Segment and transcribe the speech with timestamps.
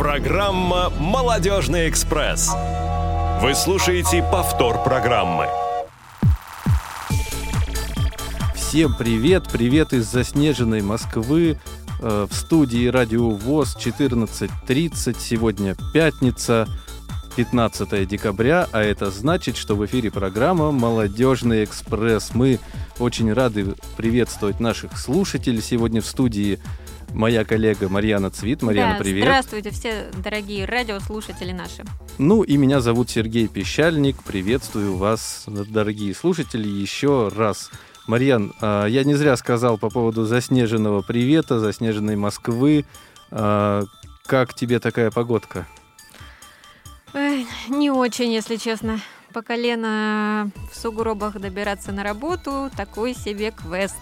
[0.00, 2.50] Программа «Молодежный экспресс».
[3.42, 5.44] Вы слушаете повтор программы.
[8.54, 9.44] Всем привет!
[9.52, 11.60] Привет из заснеженной Москвы.
[12.00, 15.18] Э, в студии Радио ВОЗ 14.30.
[15.20, 16.66] Сегодня пятница,
[17.36, 22.30] 15 декабря, а это значит, что в эфире программа «Молодежный экспресс».
[22.32, 22.58] Мы
[22.98, 25.60] очень рады приветствовать наших слушателей.
[25.60, 26.58] Сегодня в студии
[27.14, 28.62] моя коллега Марьяна Цвит.
[28.62, 29.24] Марьяна, да, привет.
[29.24, 31.84] Здравствуйте, все дорогие радиослушатели наши.
[32.18, 34.22] Ну и меня зовут Сергей Пещальник.
[34.22, 37.70] Приветствую вас, дорогие слушатели, еще раз.
[38.06, 42.84] Марьян, а, я не зря сказал по поводу заснеженного привета, заснеженной Москвы.
[43.30, 43.84] А,
[44.26, 45.66] как тебе такая погодка?
[47.14, 49.00] Ой, не очень, если честно.
[49.32, 53.96] По колено в сугробах добираться на работу– такой себе квест.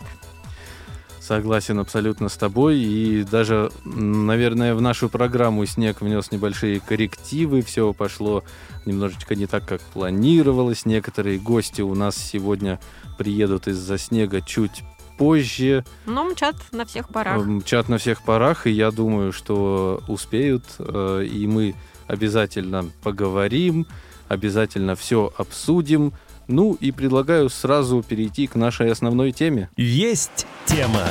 [1.28, 2.78] Согласен абсолютно с тобой.
[2.78, 7.60] И даже, наверное, в нашу программу снег внес небольшие коррективы.
[7.60, 8.44] Все пошло
[8.86, 10.86] немножечко не так, как планировалось.
[10.86, 12.80] Некоторые гости у нас сегодня
[13.18, 14.82] приедут из-за снега чуть
[15.18, 15.84] позже.
[16.06, 17.44] Но мчат на всех парах.
[17.44, 20.64] Мчат на всех парах, и я думаю, что успеют.
[20.78, 21.74] Э, и мы
[22.06, 23.86] обязательно поговорим,
[24.28, 26.14] обязательно все обсудим.
[26.48, 29.68] Ну и предлагаю сразу перейти к нашей основной теме.
[29.76, 31.04] Есть тема.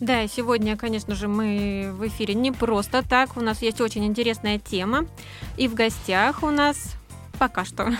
[0.00, 3.36] Да, сегодня, конечно же, мы в эфире не просто так.
[3.36, 5.06] У нас есть очень интересная тема.
[5.56, 6.96] И в гостях у нас
[7.38, 7.92] пока что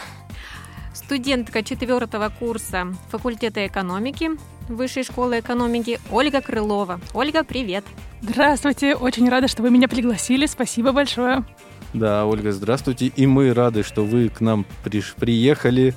[0.95, 4.31] студентка четвертого курса факультета экономики
[4.69, 7.01] Высшей школы экономики Ольга Крылова.
[7.15, 7.85] Ольга, привет!
[8.23, 10.47] Здравствуйте, очень рада, что вы меня пригласили.
[10.47, 11.45] Спасибо большое.
[11.93, 13.07] Да, Ольга, здравствуйте.
[13.07, 15.95] И мы рады, что вы к нам приш- приехали.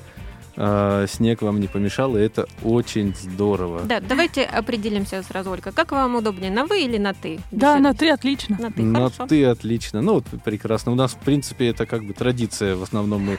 [0.58, 3.82] А, снег вам не помешал, и это очень здорово.
[3.82, 5.70] Да, давайте определимся сразу, Ольга.
[5.72, 7.40] Как вам удобнее, на вы или на ты?
[7.50, 8.56] Да, на ты отлично.
[8.58, 9.26] На ты, На хорошо.
[9.26, 10.00] ты отлично.
[10.02, 10.92] Ну, вот прекрасно.
[10.92, 12.74] У нас, в принципе, это как бы традиция.
[12.76, 13.38] В основном мы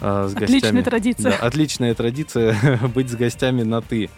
[0.00, 0.82] а, с Отличная гостями...
[0.82, 1.30] традиция.
[1.32, 4.10] Да, отличная традиция быть с гостями на ты.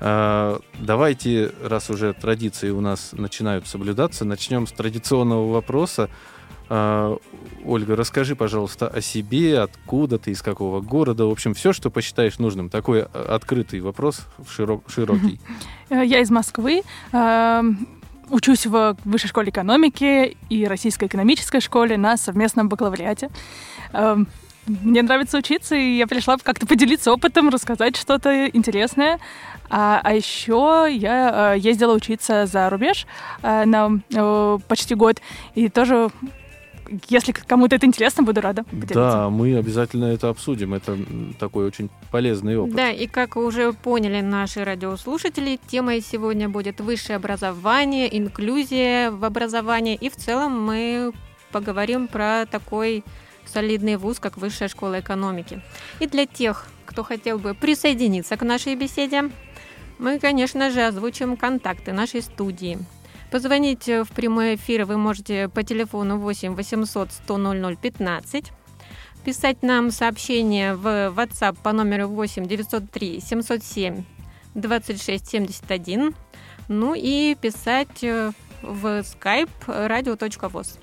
[0.00, 6.08] А, давайте, раз уже традиции у нас начинают соблюдаться, начнем с традиционного вопроса.
[6.68, 7.16] А,
[7.64, 12.38] Ольга, расскажи, пожалуйста, о себе, откуда ты, из какого города, в общем, все, что посчитаешь
[12.38, 12.68] нужным.
[12.70, 15.40] Такой а, открытый вопрос, широк- широкий.
[15.90, 16.82] Э, Я из Москвы.
[17.12, 17.62] э,
[18.30, 23.28] Учусь в Высшей школе экономики и Российской экономической школе на совместном бакалавриате.
[24.66, 29.18] Мне нравится учиться, и я пришла как-то поделиться опытом, рассказать что-то интересное.
[29.68, 33.06] А, а еще я э, ездила учиться за рубеж
[33.42, 35.20] э, на почти год,
[35.54, 36.08] и тоже,
[37.08, 38.94] если кому-то это интересно, буду рада поделиться.
[38.94, 40.74] Да, мы обязательно это обсудим.
[40.74, 40.98] Это
[41.38, 42.74] такой очень полезный опыт.
[42.74, 49.96] Да, и как уже поняли наши радиослушатели, темой сегодня будет высшее образование, инклюзия в образовании.
[50.00, 51.12] И в целом мы
[51.52, 53.04] поговорим про такой
[53.46, 55.60] солидный вуз, как Высшая школа экономики.
[56.00, 59.30] И для тех, кто хотел бы присоединиться к нашей беседе,
[59.98, 62.78] мы, конечно же, озвучим контакты нашей студии.
[63.34, 68.52] Позвонить в прямой эфир вы можете по телефону 8 800 100 00 15
[69.24, 74.04] писать нам сообщение в WhatsApp по номеру 8 903 707
[74.54, 76.14] 26 71,
[76.68, 78.30] ну и писать э,
[78.62, 80.78] в Skype radio.voz.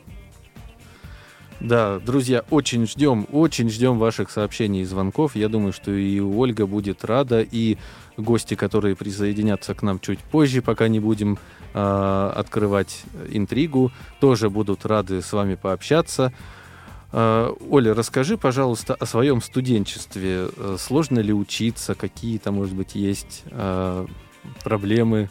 [1.62, 5.36] Да, друзья, очень ждем, очень ждем ваших сообщений и звонков.
[5.36, 7.78] Я думаю, что и Ольга будет рада, и
[8.18, 11.38] гости, которые присоединятся к нам чуть позже, пока не будем
[11.76, 16.34] а, открывать интригу, тоже будут рады с вами пообщаться.
[17.12, 20.48] А, Оля, расскажи, пожалуйста, о своем студенчестве.
[20.58, 21.94] Э, Сложно ли учиться?
[21.94, 24.08] Какие-то, может быть, есть а,
[24.64, 25.30] проблемы?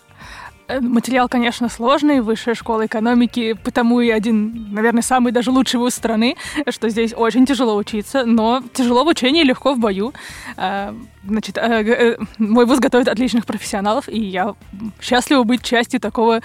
[0.70, 5.94] Э, Материал, конечно, сложный, высшая школа экономики, потому и один, наверное, самый даже лучший вуз
[5.94, 6.36] страны,
[6.68, 10.12] что здесь очень тяжело учиться, но тяжело в учении, легко в бою.
[10.56, 14.54] Э, Значит, э, мой вуз готовит отличных профессионалов, и я
[15.02, 16.40] счастлива быть частью такого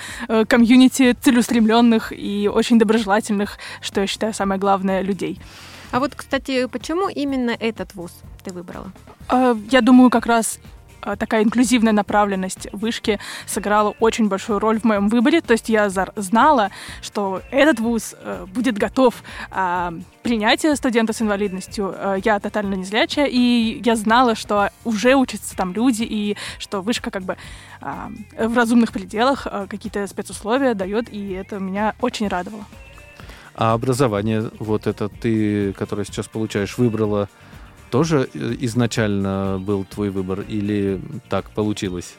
[0.49, 5.39] комьюнити целеустремленных и очень доброжелательных, что я считаю самое главное, людей.
[5.91, 8.11] А вот, кстати, почему именно этот вуз
[8.43, 8.91] ты выбрала?
[9.71, 10.59] Я думаю, как раз
[11.17, 15.41] такая инклюзивная направленность вышки сыграла очень большую роль в моем выборе.
[15.41, 16.71] То есть я знала,
[17.01, 19.13] что этот вуз э, будет готов
[19.51, 19.93] а,
[20.23, 21.93] принять студента с инвалидностью.
[21.95, 27.11] Э, Я тотально незрячая, и я знала, что уже учатся там люди, и что вышка
[27.11, 27.37] как бы
[27.81, 32.65] а, в разумных пределах э, какие-то спецусловия дает, и это меня очень радовало.
[33.57, 37.29] А образование, вот это ты, которое сейчас получаешь, выбрала
[37.89, 40.99] тоже э, изначально был твой выбор или
[41.29, 42.15] так получилось?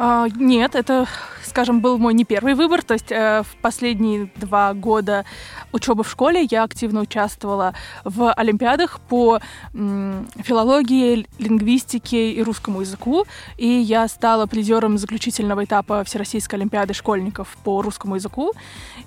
[0.00, 1.06] А, нет, это,
[1.44, 2.84] скажем, был мой не первый выбор.
[2.84, 5.24] То есть э, в последние два года
[5.72, 7.74] учебы в школе я активно участвовала
[8.04, 9.40] в олимпиадах по
[9.74, 13.26] м, филологии, лингвистике и русскому языку.
[13.56, 18.52] И я стала призером заключительного этапа Всероссийской олимпиады школьников по русскому языку.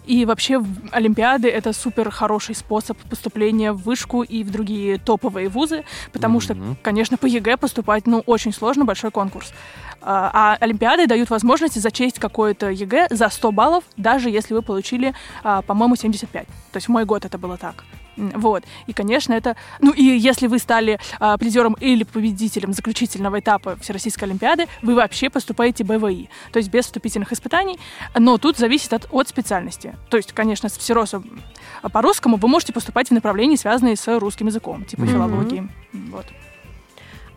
[0.05, 0.61] И вообще
[0.91, 6.41] олимпиады— это супер хороший способ поступления в вышку и в другие топовые вузы, потому mm-hmm.
[6.41, 9.53] что, конечно, по ЕГЭ поступать, ну, очень сложно, большой конкурс.
[10.01, 15.13] А, а Олимпиады дают возможность зачесть какое-то ЕГЭ за 100 баллов, даже если вы получили,
[15.43, 16.47] а, по-моему, 75.
[16.47, 17.83] То есть в мой год это было так.
[18.17, 18.63] Вот.
[18.87, 19.55] И, конечно, это...
[19.79, 25.29] Ну, и если вы стали а, призером или победителем заключительного этапа Всероссийской Олимпиады, вы вообще
[25.29, 27.79] поступаете БВИ, то есть без вступительных испытаний.
[28.17, 29.95] Но тут зависит от, от специальности.
[30.09, 31.41] То есть, конечно, с всеросом
[31.81, 35.07] по-русскому вы можете поступать в направлении, связанные с русским языком, типа mm-hmm.
[35.07, 35.69] филологии.
[35.93, 36.25] Вот.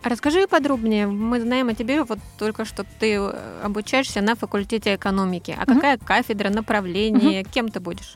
[0.05, 1.07] Расскажи подробнее.
[1.07, 5.57] Мы знаем о тебе вот только что ты э, обучаешься на факультете экономики.
[5.57, 5.73] А mm-hmm.
[5.73, 7.49] какая кафедра, направление, mm-hmm.
[7.51, 8.15] кем ты будешь?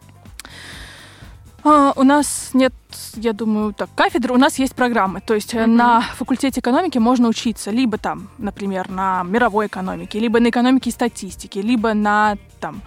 [1.64, 2.74] А, у нас нет,
[3.16, 5.20] я думаю, так, кафедры, у нас есть программы.
[5.20, 5.66] То есть mm-hmm.
[5.66, 10.94] на факультете экономики можно учиться либо там, например, на мировой экономике, либо на экономике и
[10.94, 12.84] статистике, либо на там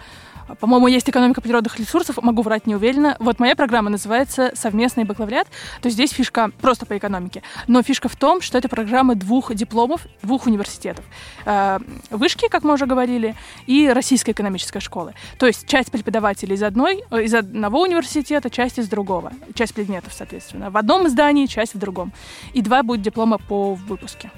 [0.59, 3.15] по-моему, есть экономика природных ресурсов, могу врать не уверенно.
[3.19, 5.47] Вот моя программа называется «Совместный бакалавриат»,
[5.81, 7.43] то здесь фишка просто по экономике.
[7.67, 11.05] Но фишка в том, что это программа двух дипломов, двух университетов.
[11.45, 11.79] Э,
[12.09, 13.35] вышки, как мы уже говорили,
[13.67, 15.13] и Российской экономической школы.
[15.37, 19.31] То есть часть преподавателей из, одной, э, из одного университета, часть из другого.
[19.53, 20.69] Часть предметов, соответственно.
[20.69, 22.13] В одном здании, часть в другом.
[22.53, 24.31] И два будет диплома по выпуске.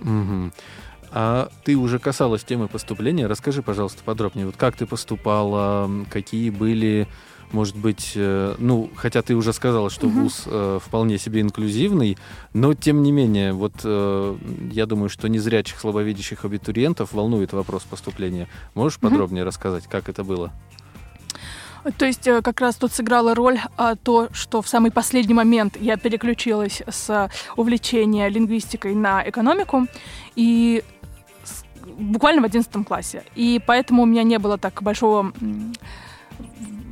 [0.00, 0.52] Угу.
[1.14, 3.26] А ты уже касалась темы поступления.
[3.26, 4.46] Расскажи, пожалуйста, подробнее.
[4.46, 7.06] Вот как ты поступала, какие были,
[7.52, 10.20] может быть, э, ну, хотя ты уже сказала, что угу.
[10.20, 12.16] вуз э, вполне себе инклюзивный,
[12.54, 14.36] но тем не менее, вот э,
[14.72, 18.48] я думаю, что незрячих, слабовидящих абитуриентов волнует вопрос поступления.
[18.74, 19.08] Можешь угу.
[19.08, 20.50] подробнее рассказать, как это было?
[21.98, 25.76] То есть э, как раз тут сыграла роль а, то, что в самый последний момент
[25.80, 29.88] я переключилась с увлечения лингвистикой на экономику,
[30.36, 30.84] и
[31.96, 33.22] буквально в 11 классе.
[33.34, 35.32] И поэтому у меня не было так большого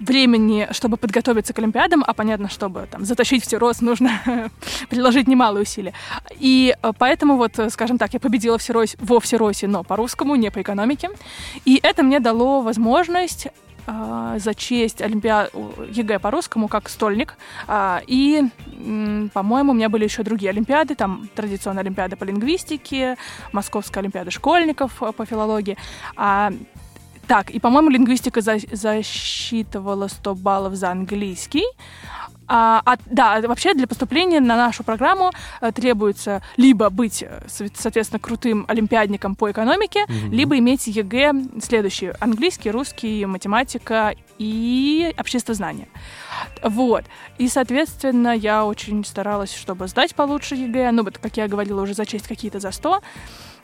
[0.01, 4.11] времени, чтобы подготовиться к Олимпиадам, а понятно, чтобы там затащить все рост, нужно
[4.89, 5.93] приложить немалые усилия.
[6.39, 10.51] И э, поэтому вот, э, скажем так, я победила всерось, во всеросе, но по-русскому, не
[10.51, 11.11] по экономике.
[11.65, 13.49] И это мне дало возможность
[13.91, 15.53] э, зачесть Олимпиад...
[15.91, 17.37] ЕГЭ по-русскому как стольник.
[17.69, 18.43] Э, и,
[19.33, 23.17] по-моему, у меня были еще другие Олимпиады, там традиционная Олимпиада по лингвистике,
[23.53, 25.77] Московская Олимпиада школьников э, по филологии.
[26.17, 26.53] А,
[27.27, 31.65] так, и, по-моему, лингвистика за засчитывала 100 баллов за английский,
[32.53, 35.31] а, а, да, вообще для поступления на нашу программу
[35.61, 40.31] а, требуется либо быть, э, соответственно, крутым олимпиадником по экономике, mm-hmm.
[40.31, 41.33] либо иметь ЕГЭ
[41.63, 45.87] следующие: английский, русский, математика и обществознание.
[46.65, 47.05] Вот.
[47.39, 50.91] И, соответственно, я очень старалась, чтобы сдать получше ЕГЭ.
[50.91, 53.01] Ну, вот, как я говорила, уже зачесть какие-то за 100.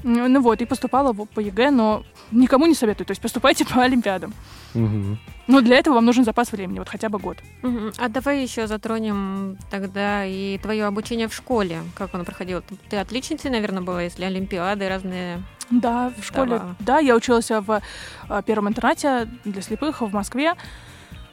[0.05, 3.07] Ну вот, и поступала по ЕГЭ, но никому не советую.
[3.07, 4.33] То есть поступайте по Олимпиадам.
[4.75, 5.19] Угу.
[5.47, 7.39] Но для этого вам нужен запас времени, вот хотя бы год.
[7.63, 7.93] Угу.
[7.99, 11.83] А давай еще затронем тогда и твое обучение в школе.
[11.95, 12.63] Как оно проходило?
[12.89, 16.61] Ты отличницей, наверное, была, если Олимпиады разные да, в школе.
[16.81, 17.83] Да, я училась в
[18.29, 20.55] а, первом интернате для слепых в Москве.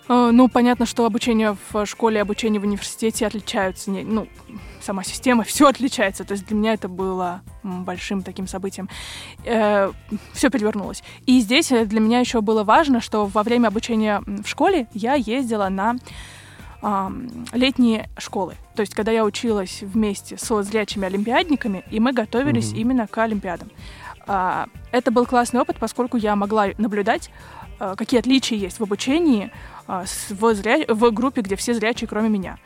[0.08, 3.92] А, ну, понятно, что обучение в школе и обучение в университете отличаются.
[3.92, 4.28] Ну,
[4.82, 6.24] сама система, все отличается.
[6.24, 8.90] То есть для меня это было большим таким событием.
[9.46, 9.92] Э,
[10.34, 11.04] все перевернулось.
[11.26, 15.14] И здесь э, для меня еще было важно, что во время обучения в школе я
[15.14, 15.96] ездила на
[16.82, 17.10] э,
[17.54, 18.56] летние школы.
[18.76, 22.78] То есть, когда я училась вместе со зрячими олимпиадниками, и мы готовились mm-hmm.
[22.78, 23.70] именно к олимпиадам.
[24.28, 27.30] Э, это был классный опыт, поскольку я могла наблюдать,
[27.80, 29.50] э, какие отличия есть в обучении э,
[29.88, 30.86] в, зря...
[30.88, 32.58] в группе, где все зрячие, кроме меня.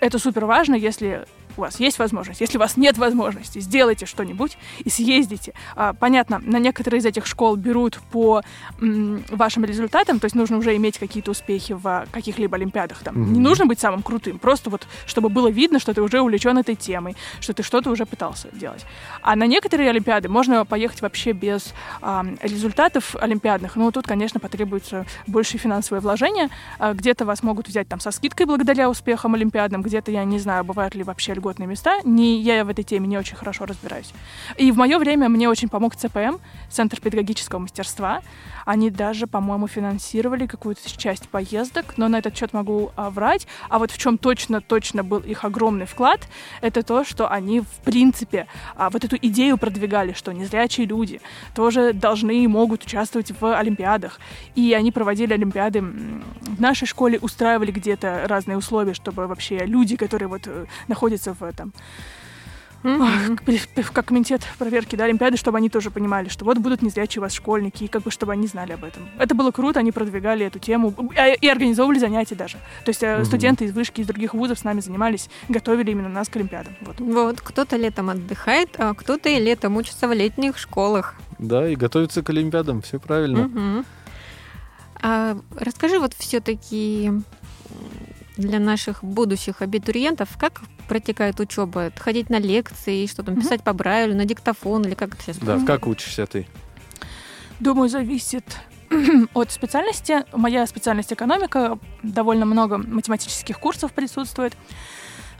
[0.00, 1.26] Это супер важно, если
[1.60, 2.40] у вас есть возможность.
[2.40, 5.52] Если у вас нет возможности, сделайте что-нибудь и съездите.
[5.76, 8.42] А, понятно, на некоторые из этих школ берут по
[8.80, 12.98] м, вашим результатам, то есть нужно уже иметь какие-то успехи в каких-либо олимпиадах.
[13.02, 13.14] Там.
[13.16, 13.30] Mm-hmm.
[13.30, 16.74] Не нужно быть самым крутым, просто вот чтобы было видно, что ты уже увлечен этой
[16.74, 18.84] темой, что ты что-то уже пытался делать.
[19.22, 23.76] А на некоторые олимпиады можно поехать вообще без а, результатов олимпиадных.
[23.76, 26.48] Но тут, конечно, потребуется больше финансовое вложение.
[26.78, 30.64] А, где-то вас могут взять там со скидкой благодаря успехам олимпиадным, где-то, я не знаю,
[30.64, 32.00] бывают ли вообще льготы льготные места.
[32.04, 34.12] Не, я в этой теме не очень хорошо разбираюсь.
[34.56, 36.36] И в мое время мне очень помог ЦПМ,
[36.70, 38.22] Центр педагогического мастерства.
[38.64, 43.46] Они даже, по-моему, финансировали какую-то часть поездок, но на этот счет могу а, врать.
[43.68, 46.28] А вот в чем точно-точно был их огромный вклад,
[46.60, 51.20] это то, что они, в принципе, а, вот эту идею продвигали, что незрячие люди
[51.54, 54.20] тоже должны и могут участвовать в олимпиадах.
[54.54, 60.28] И они проводили олимпиады в нашей школе, устраивали где-то разные условия, чтобы вообще люди, которые
[60.28, 61.72] вот э, находятся в этом
[62.82, 63.92] mm-hmm.
[63.92, 67.32] как комитет проверки да, Олимпиады, чтобы они тоже понимали, что вот будут незрячие у вас
[67.32, 69.08] школьники, и как бы чтобы они знали об этом.
[69.18, 70.94] Это было круто, они продвигали эту тему
[71.40, 72.58] и организовывали занятия даже.
[72.84, 73.24] То есть mm-hmm.
[73.24, 76.76] студенты из вышки, из других вузов с нами занимались, готовили именно нас к Олимпиадам.
[76.82, 81.14] Вот, вот кто-то летом отдыхает, а кто-то и летом учится в летних школах.
[81.38, 83.38] Да, и готовится к Олимпиадам, все правильно.
[83.38, 83.84] Mm-hmm.
[85.02, 87.10] А расскажи вот все-таки
[88.36, 91.92] для наших будущих абитуриентов, как протекает учеба?
[91.96, 95.38] Ходить на лекции, что там, писать по Брайлю, на диктофон или как это сейчас?
[95.38, 96.46] Да, как учишься ты?
[97.60, 98.44] Думаю, зависит
[99.34, 100.24] от специальности.
[100.32, 104.54] Моя специальность экономика, довольно много математических курсов присутствует.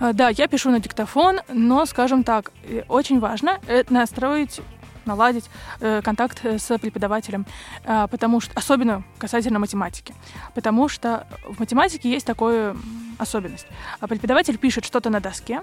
[0.01, 2.53] Э, да, я пишу на диктофон, но, скажем так,
[2.89, 4.61] очень важно э, настроить
[5.11, 5.51] наладить
[5.81, 7.47] э, контакт э, с преподавателем,
[7.85, 10.15] э, потому что особенно касательно математики,
[10.55, 12.77] потому что в математике есть такая
[13.19, 13.67] особенность.
[14.01, 15.61] А преподаватель пишет что-то на доске,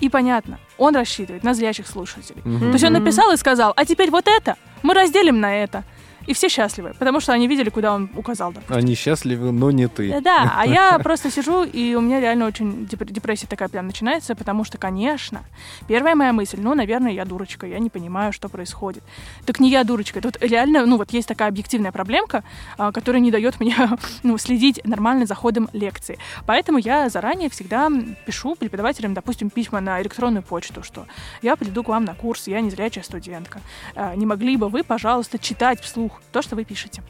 [0.00, 2.42] и понятно, он рассчитывает на зрячих слушателей.
[2.42, 2.60] Mm-hmm.
[2.60, 5.84] То есть он написал и сказал, а теперь вот это мы разделим на это.
[6.26, 8.52] И все счастливы, потому что они видели, куда он указал.
[8.52, 8.76] Допустим.
[8.76, 10.20] Они счастливы, но не ты.
[10.20, 14.64] Да, а я просто сижу, и у меня реально очень депрессия такая прям начинается, потому
[14.64, 15.44] что, конечно,
[15.86, 19.02] первая моя мысль, ну, наверное, я дурочка, я не понимаю, что происходит.
[19.44, 22.42] Так не я дурочка, тут реально, ну, вот есть такая объективная проблемка,
[22.76, 23.76] а, которая не дает мне,
[24.22, 26.18] ну, следить нормально за ходом лекции.
[26.46, 27.90] Поэтому я заранее всегда
[28.26, 31.06] пишу преподавателям, допустим, письма на электронную почту, что
[31.42, 33.60] я приду к вам на курс, я незрячая студентка.
[33.94, 37.02] А, не могли бы вы, пожалуйста, читать вслух то, что вы пишете.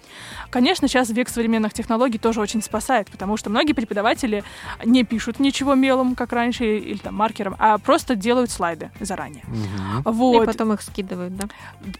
[0.50, 4.44] Конечно, сейчас век современных технологий тоже очень спасает, потому что многие преподаватели
[4.84, 9.44] не пишут ничего мелом, как раньше, или там маркером, а просто делают слайды заранее.
[9.44, 10.12] Угу.
[10.12, 10.42] Вот.
[10.42, 11.48] И потом их скидывают, да?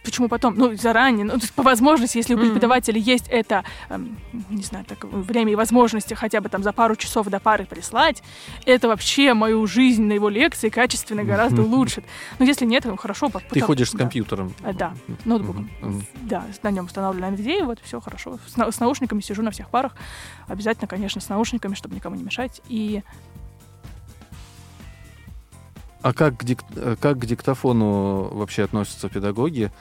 [0.04, 0.54] Почему потом?
[0.56, 1.25] Ну, заранее.
[1.25, 3.10] Ну, то есть по возможности, если у преподавателя угу.
[3.10, 4.16] есть это, эм,
[4.50, 8.22] не знаю, так, время и возможности хотя бы там за пару часов до пары прислать,
[8.64, 12.04] это вообще мою жизнь на его лекции качественно гораздо улучшит.
[12.38, 13.28] Но если нет, ну хорошо.
[13.28, 14.54] Потом, Ты ходишь с компьютером?
[14.62, 14.94] А, да,
[15.25, 15.70] ноутбуком.
[16.22, 18.38] Да, на нем устанавливаю NVIDIA, вот все хорошо.
[18.46, 19.92] С, с наушниками сижу на всех парах.
[20.48, 22.62] Обязательно, конечно, с наушниками, чтобы никому не мешать.
[22.68, 23.02] И
[26.02, 26.62] а как к, дик...
[27.00, 29.72] как к диктофону вообще относятся педагоги?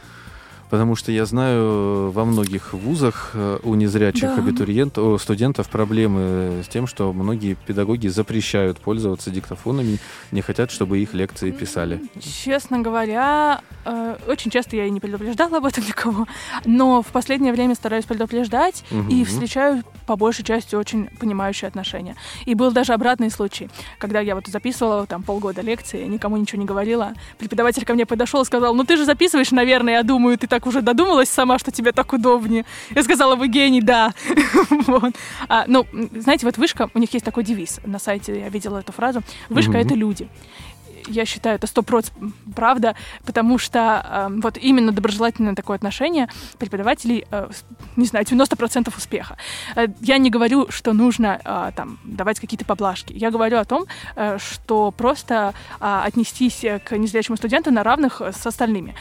[0.70, 4.36] Потому что я знаю, во многих вузах э, у незрячих да.
[4.36, 10.00] абитуриентов, студентов проблемы с тем, что многие педагоги запрещают пользоваться диктофонами,
[10.32, 12.02] не хотят, чтобы их лекции писали.
[12.20, 16.28] Честно говоря, э, очень часто я и не предупреждала об этом никого,
[16.66, 19.10] но в последнее время стараюсь предупреждать угу.
[19.10, 22.16] и встречаю по большей части очень понимающие отношения.
[22.46, 23.70] И был даже обратный случай,
[24.00, 28.42] когда я вот записывала там полгода лекции, никому ничего не говорила, преподаватель ко мне подошел
[28.42, 31.70] и сказал, ну ты же записываешь, наверное, я думаю, ты так уже додумалась сама, что
[31.70, 32.64] тебе так удобнее.
[32.96, 34.14] Я сказала, вы гений, да.
[34.88, 35.14] вот.
[35.50, 35.86] а, ну,
[36.16, 39.22] знаете, вот вышка, у них есть такой девиз на сайте, я видела эту фразу.
[39.50, 40.30] Вышка mm-hmm.— это люди
[41.08, 42.16] я считаю, это сто процентов
[42.56, 42.96] правда,
[43.26, 47.50] потому что э, вот именно доброжелательное такое отношение преподавателей, э,
[47.96, 49.38] не знаю, 90% успеха.
[49.76, 53.14] Э, я не говорю, что нужно э, там давать какие-то поблажки.
[53.14, 53.86] Я говорю о том,
[54.16, 58.96] э, что просто э, отнестись к незрячему студенту на равных с остальными.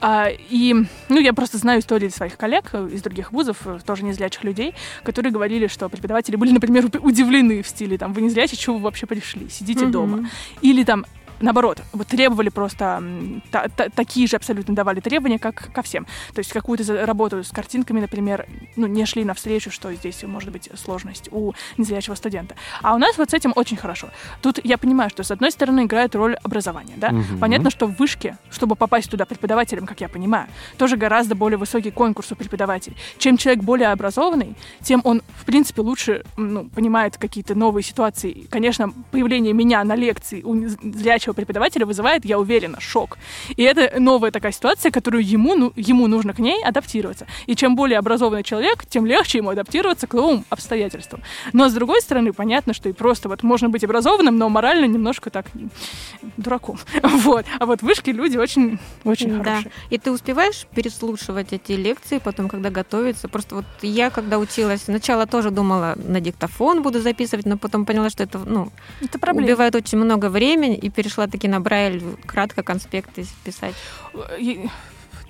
[0.00, 0.74] А, и,
[1.08, 4.74] ну, я просто знаю истории своих коллег э, из других вузов, э, тоже незрячих людей,
[5.02, 9.06] которые говорили, что преподаватели были, например, удивлены в стиле, там, вы незрячие, чего вы вообще
[9.06, 9.90] пришли, сидите mm-hmm.
[9.90, 10.30] дома.
[10.62, 11.04] Или там,
[11.40, 13.02] наоборот, вот требовали просто
[13.50, 16.06] та, та, такие же абсолютно давали требования, как ко всем.
[16.34, 20.68] То есть какую-то работу с картинками, например, ну, не шли навстречу, что здесь может быть
[20.74, 22.54] сложность у незрячего студента.
[22.82, 24.08] А у нас вот с этим очень хорошо.
[24.42, 27.08] Тут я понимаю, что с одной стороны играет роль образования, да?
[27.08, 27.38] Угу.
[27.40, 31.90] Понятно, что в вышке, чтобы попасть туда преподавателем, как я понимаю, тоже гораздо более высокий
[31.90, 32.96] конкурс у преподавателей.
[33.18, 38.46] Чем человек более образованный, тем он, в принципе, лучше ну, понимает какие-то новые ситуации.
[38.50, 43.18] Конечно, появление меня на лекции у зрячего настоящего преподавателя вызывает, я уверена, шок.
[43.56, 47.26] И это новая такая ситуация, которую ему, ну, ему нужно к ней адаптироваться.
[47.48, 51.22] И чем более образованный человек, тем легче ему адаптироваться к новым обстоятельствам.
[51.52, 55.30] Но с другой стороны, понятно, что и просто вот можно быть образованным, но морально немножко
[55.30, 55.46] так
[56.36, 56.78] дураком.
[57.20, 57.44] Вот.
[57.58, 59.44] А вот вышки люди очень, очень да.
[59.44, 59.72] хорошие.
[59.90, 63.28] И ты успеваешь переслушивать эти лекции потом, когда готовится?
[63.28, 68.10] Просто вот я, когда училась, сначала тоже думала, на диктофон буду записывать, но потом поняла,
[68.10, 68.70] что это, ну,
[69.00, 73.74] это убивает очень много времени, и перешла перешла таки на Брайль, кратко конспекты писать?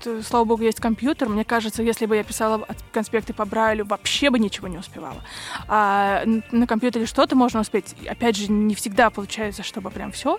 [0.03, 1.29] Т- Слава богу, есть компьютер.
[1.29, 5.23] Мне кажется, если бы я писала конспекты по Брайлю, вообще бы ничего не успевала.
[5.69, 7.95] А на компьютере что-то можно успеть.
[8.09, 10.39] Опять же, не всегда получается, чтобы прям все.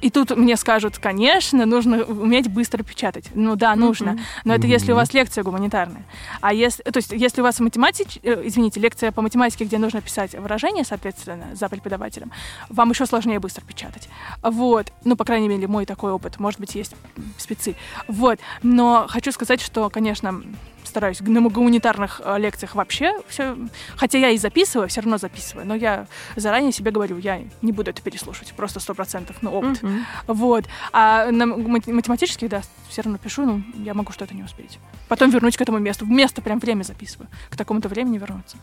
[0.00, 3.28] и тут мне скажут, конечно, нужно уметь быстро печатать.
[3.34, 4.12] Ну да, нужно.
[4.12, 4.20] Мгм.
[4.44, 6.04] Но это если у вас лекция гуманитарная.
[6.40, 10.00] А если, то есть, если у вас математич, э, извините, лекция по математике, где нужно
[10.00, 12.30] писать выражения, соответственно, за преподавателем,
[12.68, 14.08] вам еще сложнее быстро печатать.
[14.42, 14.92] Вот.
[15.04, 16.38] Ну, по крайней мере, мой такой опыт.
[16.38, 16.94] Может быть, есть
[17.38, 17.76] спецы.
[18.08, 18.38] Вот.
[18.62, 20.42] Но хочу сказать, что, конечно,
[20.84, 23.56] стараюсь на гуманитарных э, лекциях вообще все.
[23.96, 25.66] Хотя я и записываю, все равно записываю.
[25.66, 28.52] Но я заранее себе говорю, я не буду это переслушать.
[28.56, 29.82] Просто сто процентов, ну, опыт.
[29.82, 30.04] Мгм.
[30.28, 30.64] Вот.
[30.92, 34.78] А на мат- математических, да, все равно пишу, ну, я могу что-то не успеть.
[35.08, 36.04] Потом вернусь к этому месту.
[36.04, 37.28] В место прям время записываю.
[37.50, 38.56] К такому-то времени вернуться.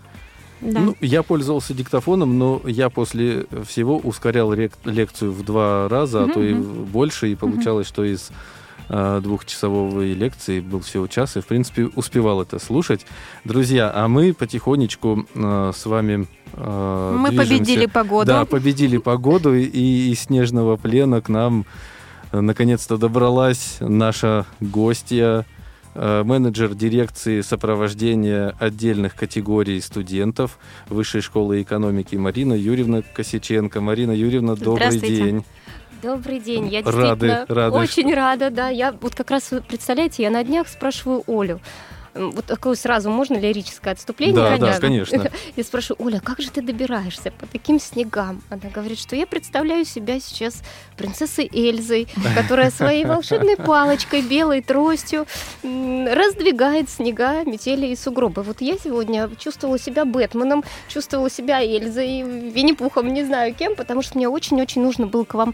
[0.62, 0.80] Да.
[0.80, 6.26] Ну, я пользовался диктофоном, но я после всего ускорял рек- лекцию в два раза, а
[6.26, 8.32] Мгм, то и больше, и получалось, что из
[8.92, 13.06] двухчасовой лекции был всего час, и, в принципе, успевал это слушать.
[13.46, 17.54] Друзья, а мы потихонечку э, с вами э, Мы движемся.
[17.54, 18.26] победили погоду.
[18.28, 21.66] Да, победили погоду, и из снежного плена к нам
[22.34, 25.46] э, наконец-то добралась наша гостья,
[25.96, 33.80] э, менеджер дирекции сопровождения отдельных категорий студентов Высшей школы экономики Марина Юрьевна Косиченко.
[33.80, 35.46] Марина Юрьевна, добрый день.
[36.02, 38.70] Добрый день, я Рады, действительно рады, очень рада, да.
[38.70, 41.60] Я вот как раз, представляете, я на днях спрашиваю Олю,
[42.14, 44.36] вот такое сразу, можно лирическое отступление?
[44.36, 45.30] Да, да, конечно.
[45.56, 48.42] Я спрашиваю, Оля, как же ты добираешься по таким снегам?
[48.50, 50.62] Она говорит, что я представляю себя сейчас
[50.98, 55.26] принцессой Эльзой, которая своей волшебной палочкой, белой тростью
[55.64, 58.44] раздвигает снега, метели и сугробы.
[58.44, 64.18] Вот я сегодня чувствовала себя Бэтменом, чувствовала себя Эльзой, Винни-Пухом, не знаю кем, потому что
[64.18, 65.54] мне очень-очень нужно было к вам,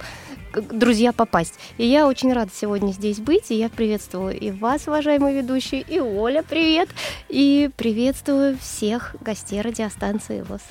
[0.53, 1.59] друзья, попасть.
[1.77, 5.99] И я очень рада сегодня здесь быть, и я приветствую и вас, уважаемые ведущие, и
[5.99, 6.89] Оля, привет,
[7.29, 10.61] и приветствую всех гостей радиостанции ВОЗ.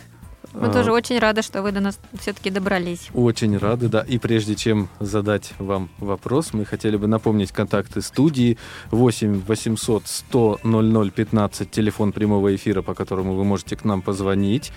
[0.52, 3.11] Мы А, тоже очень рады, что вы до нас все-таки добрались.
[3.12, 4.00] Очень рады, да.
[4.00, 8.56] И прежде чем задать вам вопрос, мы хотели бы напомнить контакты студии
[8.90, 14.73] 8 800 100 00 15, телефон прямого эфира, по которому вы можете к нам позвонить.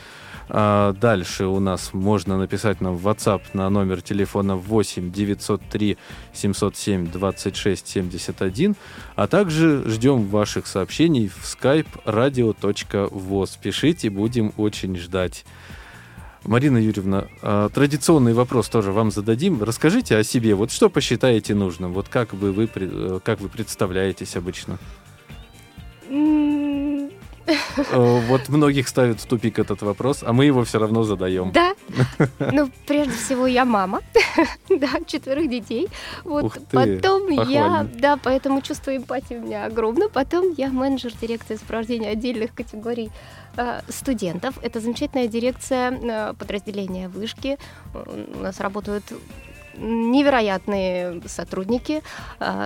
[0.52, 5.98] А дальше у нас можно написать нам в WhatsApp на номер телефона 8 903
[6.34, 8.76] 707 26 71,
[9.16, 13.58] а также ждем ваших сообщений в skype radio.voz.
[13.62, 15.46] Пишите, будем очень ждать.
[16.46, 19.62] Марина Юрьевна, а, традиционный вопрос тоже вам зададим.
[19.62, 20.56] Расскажите о себе.
[20.56, 21.94] Вот что посчитаете нужным?
[21.94, 24.80] Вот как вы, пред- э, как вы представляетесь обычно?
[27.78, 31.52] Э, Вот многих ставит в тупик этот вопрос, а мы его все равно задаем.
[31.52, 31.74] Да,
[32.40, 34.02] ну, прежде всего, я мама,
[34.70, 35.88] да, четверых детей.
[36.24, 37.90] Вот, Ух ты, потом я, похвально.
[37.94, 40.10] да, поэтому чувство эмпатии у меня огромно.
[40.10, 43.10] Потом я менеджер дирекции сопровождения отдельных категорий
[43.58, 44.56] э, студентов.
[44.62, 47.58] Это замечательная дирекция э, подразделения вышки.
[48.36, 49.04] У нас работают
[49.78, 52.02] невероятные сотрудники,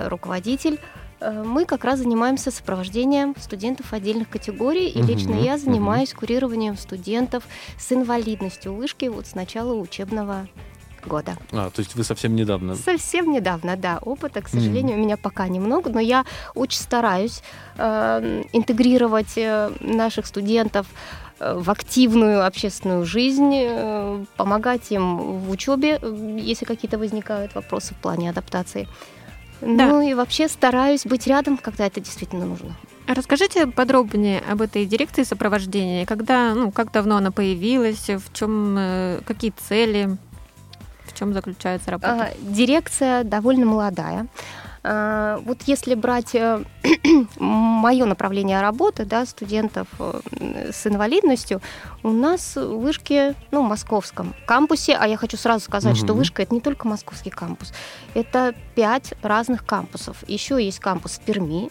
[0.08, 0.80] руководитель.
[1.23, 6.77] Э, Мы как раз занимаемся сопровождением студентов отдельных категорий, и Мгм, лично я занимаюсь курированием
[6.77, 7.43] студентов
[7.77, 10.47] с инвалидностью вышки вот с начала учебного
[11.05, 11.38] года.
[11.51, 12.75] А, то есть вы совсем недавно.
[12.75, 17.41] Совсем недавно, да, опыта, к сожалению, у меня пока немного, но я очень стараюсь
[17.77, 20.88] э, интегрировать э, наших студентов
[21.39, 25.99] э, в активную общественную жизнь, помогать им в учебе,
[26.38, 28.88] если какие-то возникают вопросы в плане адаптации.
[29.65, 29.88] Да.
[29.88, 32.76] Ну и вообще стараюсь быть рядом, когда это действительно нужно.
[33.08, 36.06] Расскажите подробнее об этой дирекции сопровождения.
[36.06, 40.17] Когда, ну, как давно она появилась, в чем, э, какие цели,
[41.06, 42.30] в чем заключается работа?
[42.30, 44.28] А, Дирекция довольно молодая.
[44.84, 46.36] А, Вот если брать
[47.39, 51.62] мое направление работы, да, студентов э, с инвалидностью,
[52.04, 56.17] у нас в вышке, ну, московском кампусе, а я хочу сразу сказать, что Мгм.
[56.17, 57.72] вышка это не только московский кампус,
[58.13, 60.17] это пять разных кампусов.
[60.28, 61.69] Еще есть кампус в Перми,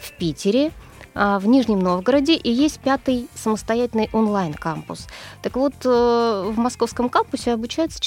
[0.00, 0.70] в Питере,
[1.14, 5.08] а, в Нижнем Новгороде и есть пятый самостоятельный онлайн-кампус.
[5.42, 8.00] Так вот, э, в московском кампусе обучается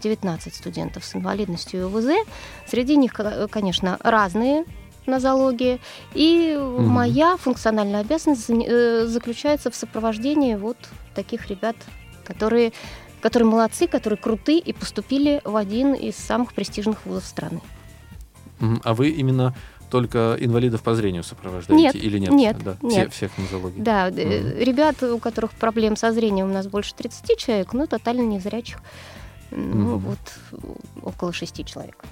[0.00, 2.08] 419 студентов с инвалидностью и УВЗ.
[2.66, 3.12] Среди них,
[3.50, 4.64] конечно, разные
[5.06, 5.80] нозологии.
[6.14, 10.76] И моя функциональная обязанность за- э, заключается в сопровождении вот
[11.14, 11.76] таких ребят,
[12.24, 12.72] которые,
[13.20, 17.60] которые молодцы, которые крутые и поступили в один из самых престижных вузов страны.
[18.84, 19.54] А вы именно
[19.90, 22.30] только инвалидов по зрению сопровождаете Нет, или нет?
[22.32, 23.12] нет, Да, нет.
[23.12, 23.80] все- всех нозологий.
[23.80, 28.22] Да, э, ребят, у которых проблем со зрением у нас больше 30 человек, но тотально
[28.22, 28.78] незрячих
[29.50, 29.98] Ну, Мгм.
[29.98, 30.18] вот
[31.02, 32.04] около шести человек.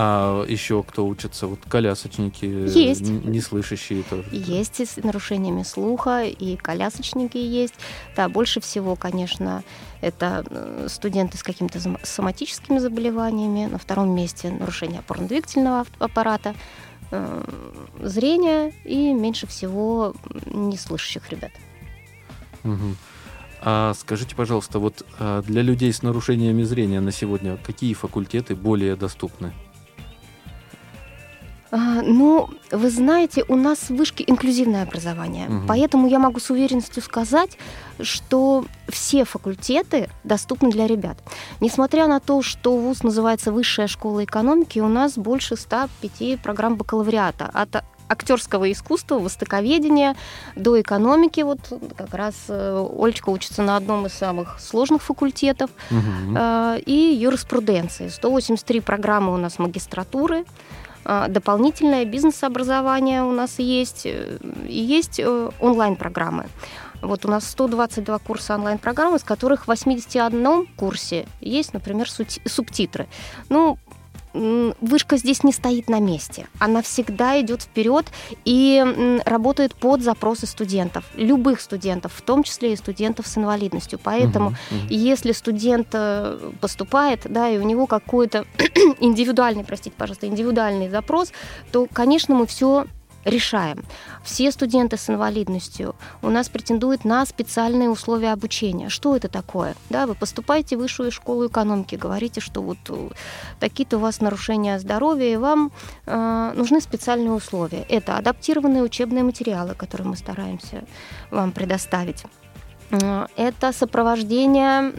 [0.00, 1.48] А еще кто учится?
[1.48, 3.00] Вот колясочники, э, Есть.
[3.02, 4.24] неслышащие тоже.
[4.30, 7.74] Есть и с нарушениями слуха, и колясочники есть.
[8.14, 9.64] Да, больше всего, конечно,
[10.00, 13.66] это э, студенты с какими-то соматическими заболеваниями.
[13.66, 16.54] На втором месте нарушение опорно-двигательного аппарата,
[17.10, 17.44] э,
[18.00, 20.14] зрение и меньше всего
[20.46, 21.50] неслышащих ребят.
[22.62, 22.96] Мгм.
[23.60, 28.94] А скажите, пожалуйста, вот а, для людей с нарушениями зрения на сегодня какие факультеты более
[28.96, 29.52] доступны?
[31.70, 35.66] А, Ну, вы знаете, у нас в вышке инклюзивное образование, Мгм.
[35.66, 37.58] поэтому я могу с уверенностью сказать,
[38.00, 41.18] что все факультеты доступны для ребят.
[41.60, 47.50] Несмотря на то, что вуз называется Высшая школа экономики, у нас больше 105 программ бакалавриата
[47.52, 50.16] от актерского искусства, востоковедения
[50.56, 51.40] до экономики.
[51.40, 51.60] Вот
[51.96, 55.70] как раз э, Олечка учится на одном из самых сложных факультетов.
[55.90, 58.08] Э, и юриспруденции.
[58.08, 60.44] 183 программы у нас магистратуры,
[61.04, 65.20] э, дополнительное бизнес-образование у нас есть, и есть
[65.60, 66.46] онлайн-программы.
[67.00, 73.06] Вот у нас 122 курса онлайн-программы, из которых в 81 курсе есть, например, субтитры.
[73.48, 73.78] Ну,
[74.80, 76.46] вышка здесь не стоит на месте.
[76.58, 78.06] Она всегда идет вперед
[78.44, 83.98] и работает под запросы студентов, любых студентов, в том числе и студентов с инвалидностью.
[84.02, 84.50] Поэтому.
[84.70, 84.88] Мгм.
[84.88, 88.44] и если студент э, поступает, да, и у него какой-то
[89.00, 91.32] индивидуальный, простите, пожалуйста, индивидуальный запрос,
[91.72, 92.86] то, конечно, мы все
[93.28, 93.84] решаем.
[94.22, 98.88] Все студенты с инвалидностью у нас претендуют на специальные условия обучения.
[98.88, 99.74] Что это такое?
[99.90, 103.08] Да, вы поступаете в высшую школу экономики, говорите, что вот э,
[103.60, 105.72] такие-то у вас нарушения здоровья, и вам
[106.06, 107.84] э, нужны специальные условия.
[107.88, 110.84] Это адаптированные учебные материалы, которые мы стараемся
[111.30, 112.24] вам предоставить.
[112.90, 114.92] Э, Это сопровождение...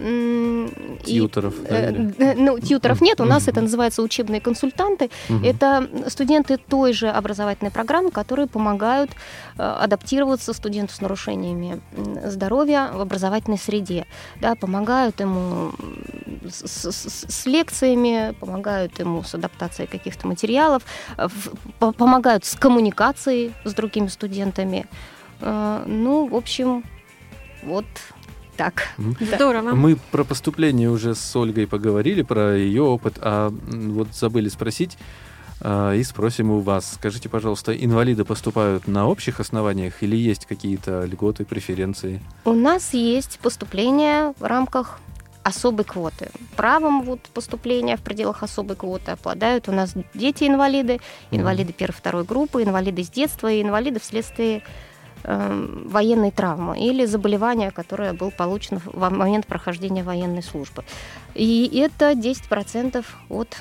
[1.04, 2.13] Тьюторов, да, э, или?
[2.19, 5.10] э, Ну, тьюторов нет, у нас это называется учебные консультанты.
[5.43, 9.12] Это студенты той же образовательной программы, которые помогают
[9.58, 11.82] адаптироваться студенту с нарушениями
[12.25, 14.06] здоровья в образовательной среде.
[14.41, 15.71] Да, помогают ему
[16.47, 20.84] с, с- с- лекциями, помогают ему с адаптацией каких-то материалов,
[21.80, 24.86] помогают с коммуникацией с другими студентами.
[25.41, 26.84] Ну, в общем,
[27.63, 27.86] вот
[28.58, 28.89] так.
[29.19, 29.74] Здорово.
[29.74, 34.98] Мы про поступление уже с Ольгой поговорили, про ее опыт, а вот забыли спросить
[35.62, 36.93] а, и спросим у вас.
[36.95, 42.22] Скажите, пожалуйста, инвалиды поступают на общих основаниях или есть какие-то льготы, преференции?
[42.43, 45.00] У нас есть поступление в рамках
[45.43, 46.30] особой квоты.
[46.56, 51.00] Правом вот поступления в пределах особой квоты обладают у нас дети-инвалиды,
[51.32, 54.63] инвалиды первой-второй группы, инвалиды с детства и инвалиды вследствие
[55.23, 60.84] военной травмы или заболевания, которое было получено в момент прохождения военной службы.
[61.36, 63.58] И это 10% от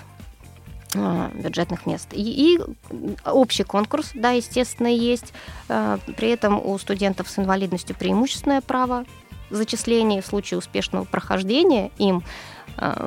[0.94, 2.08] э, бюджетных мест.
[2.12, 2.60] И, и
[3.24, 5.32] общий конкурс, да, естественно, есть.
[5.68, 9.04] Э, При этом у студентов с инвалидностью преимущественное право
[9.50, 12.22] зачисления в случае успешного прохождения им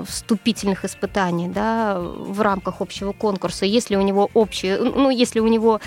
[0.06, 3.66] вступительных испытаний да, в рамках общего конкурса.
[3.66, 5.80] Если у него общие, ну, если у него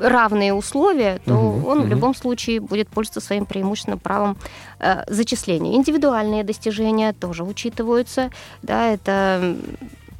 [0.00, 1.90] равные условия, то Мгм, он в мгм.
[1.90, 4.36] любом случае будет пользоваться своим преимущественным правом
[4.78, 5.74] э, зачисления.
[5.74, 8.30] Индивидуальные достижения тоже учитываются.
[8.62, 9.56] Да, это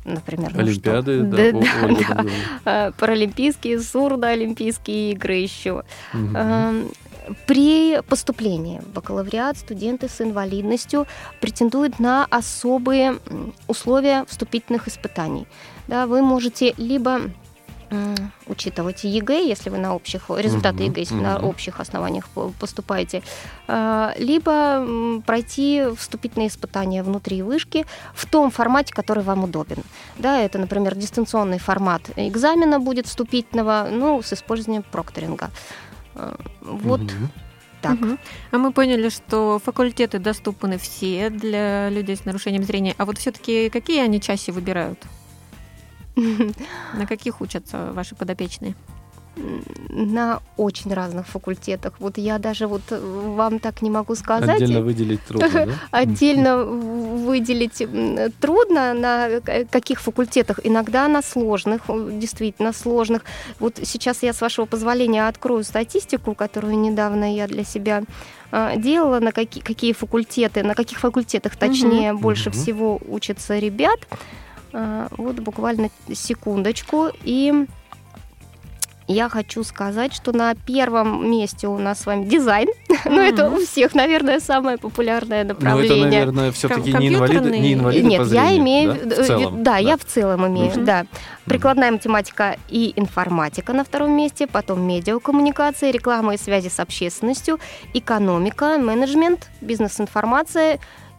[0.05, 2.25] например, ну, Олимпиады, да, Да, О- да, Ольга
[2.65, 2.89] да.
[2.89, 5.85] Э, паралимпийские, сурдоолимпийские игры еще.
[6.13, 6.89] Мгм.
[7.47, 11.07] При поступлении в бакалавриат студенты с инвалидностью
[11.41, 13.19] претендуют на особые
[13.69, 15.47] условия вступительных испытаний.
[15.89, 17.21] Да, вы можете либо
[18.47, 23.23] учитывать ЕГЭ, если вы на общих результаты ЕГЭ, если вы на общих основаниях по- поступаете,
[23.69, 29.83] э, либо пройти вступительные испытания внутри вышки в том формате, который вам удобен.
[30.17, 35.51] Да, это, например, дистанционный формат экзамена будет вступительного, ну, с использованием прокторинга.
[36.15, 37.31] Э, Вот Мгм.
[37.81, 38.01] так.
[38.01, 38.19] Мгм.
[38.51, 42.95] А мы поняли, что факультеты доступны все для людей с нарушением зрения.
[42.99, 44.99] А вот все-таки какие они чаще выбирают?
[46.95, 48.75] На каких учатся ваши подопечные?
[49.89, 51.95] На очень разных факультетах.
[52.01, 52.99] Вот я даже вот э,
[53.37, 54.57] вам так не могу сказать.
[54.61, 55.67] Отдельно выделить трудно, да?
[55.91, 57.83] Отдельно выделить
[58.41, 59.41] трудно на
[59.71, 60.61] каких факультетах.
[60.65, 61.83] Иногда на сложных,
[62.19, 63.23] действительно сложных.
[63.59, 68.03] Вот сейчас я, с вашего позволения, открою статистику, которую недавно я для себя
[68.51, 72.59] э, делала, на какие, какие факультеты, на каких факультетах, точнее, больше Мгм.
[72.59, 73.99] всего учатся ребят.
[74.75, 77.09] Э, Вот буквально секундочку.
[77.25, 77.67] И
[79.09, 82.69] я хочу сказать, что на первом месте у нас с вами дизайн.
[83.05, 85.97] Ну, это у всех, наверное, самое популярное Ну, направление.
[85.97, 88.99] это, наверное, все-таки не инвалиды, не инвалиды Нет, я имею, да?
[89.01, 89.63] в- в э, целом.
[89.63, 91.07] да, я в целом имею, да.
[91.45, 97.59] Прикладная математика и информатика на втором месте, потом медиакоммуникации, реклама и связи с общественностью,
[97.93, 100.79] экономика, менеджмент, бизнес-информация,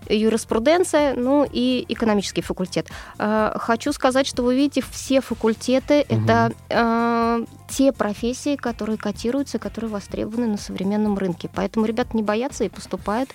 [0.09, 2.89] юриспруденция, ну и экономический факультет.
[3.19, 6.23] Э, Хочу сказать, что вы видите, все факультеты Мгм.
[6.23, 11.49] это э, те профессии, которые котируются, которые востребованы на современном рынке.
[11.53, 13.29] Поэтому ребята не боятся и поступают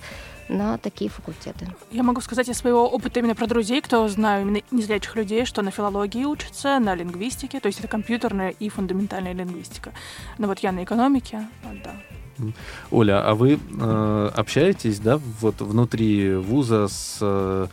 [0.48, 1.68] на такие факультеты.
[1.90, 5.60] Я могу сказать из своего опыта именно про друзей, кто знаю именно незрячих людей, что
[5.62, 9.92] на филологии учатся, на лингвистике, то есть это компьютерная и фундаментальная лингвистика.
[10.38, 11.46] Но вот я на экономике,
[11.84, 11.92] да.
[12.90, 17.68] Оля, а вы э, общаетесь, да, вот внутри вуза с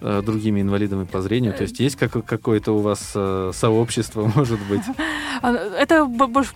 [0.00, 1.54] э, другими инвалидами по зрению?
[1.54, 4.82] То есть есть как, какое-то у вас э, сообщество, может быть?
[5.42, 6.06] А, Это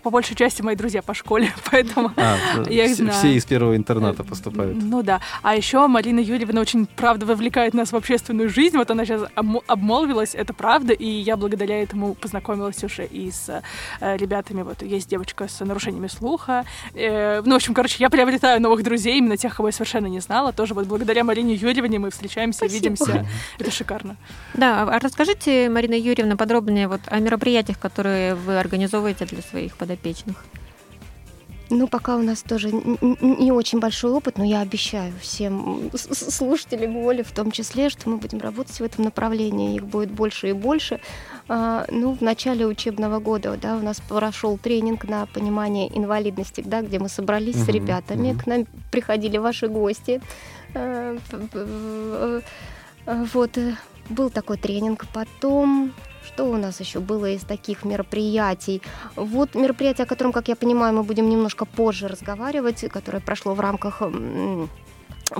[0.02, 2.12] по большей части мои друзья по школе, поэтому...
[2.16, 2.36] А,
[2.70, 3.18] Я их все, знаю.
[3.18, 4.78] все из первого интерната поступают.
[4.80, 5.20] Ну да.
[5.42, 8.76] А еще Марина Юрьевна очень, правда, вовлекает нас в общественную жизнь.
[8.76, 9.22] Вот она сейчас
[9.66, 13.62] обмолвилась, это правда, и я благодаря этому познакомилась уже и с
[14.00, 14.62] э, ребятами.
[14.62, 16.64] Вот есть девочка с нарушениями слуха.
[16.94, 20.20] Э, ну, в общем, короче, я приобретаю новых друзей, именно тех, кого я совершенно не
[20.20, 20.52] знала.
[20.52, 22.74] Тоже вот благодаря Марине Юрьевне мы встречаемся, Спасибо.
[22.74, 23.26] видимся.
[23.58, 24.16] Это шикарно.
[24.54, 30.44] Да, а расскажите, Марина Юрьевна, подробнее вот о мероприятиях, которые вы организовываете для своих подопечных.
[31.72, 36.34] Ну, пока у нас тоже не очень большой опыт, но я обещаю всем с- с-
[36.34, 40.48] слушателям Оли в том числе, что мы будем работать в этом направлении, их будет больше
[40.48, 41.00] и больше.
[41.48, 46.82] А, ну, в начале учебного года, да, у нас прошел тренинг на понимание инвалидности, да,
[46.82, 48.40] где мы собрались с Мгм, ребятами, мгм.
[48.40, 50.20] к нам приходили ваши гости.
[53.10, 53.76] Э, Вот, э,
[54.08, 55.06] был такой тренинг.
[55.12, 55.92] Потом
[56.26, 58.82] что у нас еще было из таких мероприятий?
[59.16, 63.60] Вот мероприятие, о котором, как я понимаю, мы будем немножко позже разговаривать, которое прошло в
[63.60, 64.02] рамках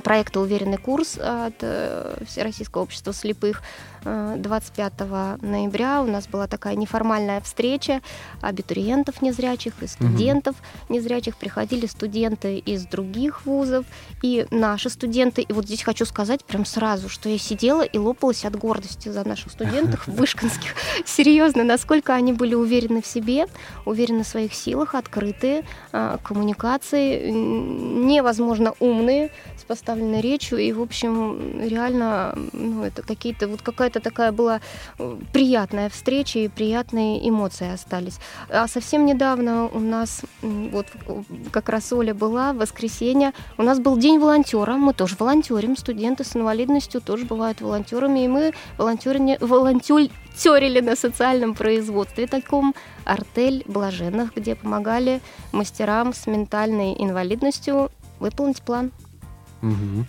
[0.03, 3.63] проекта «Уверенный курс» от э, Всероссийского общества слепых.
[4.05, 5.01] Э, 25
[5.43, 8.01] ноября у нас была такая неформальная встреча
[8.41, 10.57] абитуриентов незрячих и студентов
[10.89, 11.37] незрячих.
[11.37, 13.85] Приходили студенты из других вузов
[14.23, 15.43] и наши студенты.
[15.43, 19.27] И вот здесь хочу сказать прям сразу, что я сидела и лопалась от гордости за
[19.27, 20.75] наших студентов вышкинских.
[21.05, 23.47] Серьезно, насколько они были уверены в себе,
[23.85, 30.59] уверены в своих силах, открытые, а, коммуникации, невозможно умные, с поставленной речью.
[30.59, 34.61] И, в общем, реально, ну, это какие-то, вот какая-то такая была
[34.99, 38.19] э, приятная встреча и приятные эмоции остались.
[38.51, 43.79] А совсем недавно у нас, вот э, как раз Оля была, в воскресенье, у нас
[43.79, 49.39] был день волонтера, мы тоже волонтерим, студенты с инвалидностью тоже бывают волонтерами, и мы волонтерили,
[49.41, 55.21] волонтерили на социальном производстве таком артель блаженных, где помогали
[55.53, 58.93] мастерам с ментальной инвалидностью выполнить план.
[59.61, 60.07] Мгм.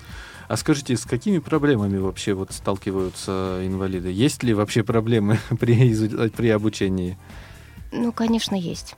[0.47, 4.09] А скажите, с какими проблемами вообще вот сталкиваются инвалиды?
[4.11, 7.17] Есть ли вообще проблемы при, при обучении?
[7.91, 8.95] Ну, конечно, есть.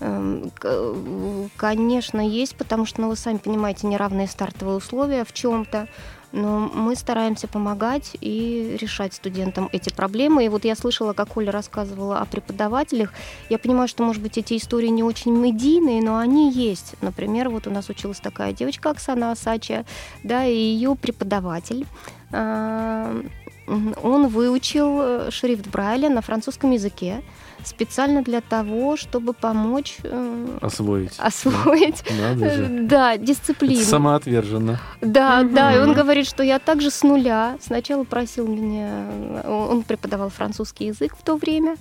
[0.00, 0.50] Эм,
[1.56, 5.88] Конечно, есть, потому что, ну, вы сами понимаете, неравные стартовые условия в чем-то.
[6.34, 10.44] Но мы стараемся помогать и решать студентам эти проблемы.
[10.44, 13.12] И вот я слышала, как Оля рассказывала о преподавателях.
[13.48, 16.96] Я понимаю, что, может быть, эти истории не очень медийные, но они есть.
[17.02, 19.84] Например, вот у нас училась такая девочка Оксана Асача,
[20.24, 21.86] да, и ее преподаватель.
[23.66, 27.22] Он выучил э, шрифт Брайля на французском языке
[27.64, 31.14] специально для того, чтобы помочь э, Освоить?
[31.18, 32.68] освоить, Надо э, же.
[32.82, 33.82] да, дисциплину.
[33.82, 34.80] Самоотверженно.
[35.00, 35.54] Да, Мгм.
[35.54, 37.56] да, и он говорит, что я также с нуля.
[37.62, 39.06] Сначала просил меня,
[39.46, 41.76] он преподавал французский язык в то время,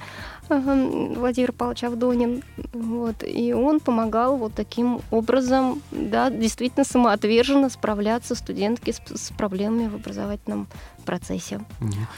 [0.59, 8.91] Владимир Павлович Авдонин, вот, и он помогал вот таким образом, да, действительно самоотверженно справляться студентки
[8.91, 10.67] с, с проблемами в образовательном
[11.03, 11.61] процессе.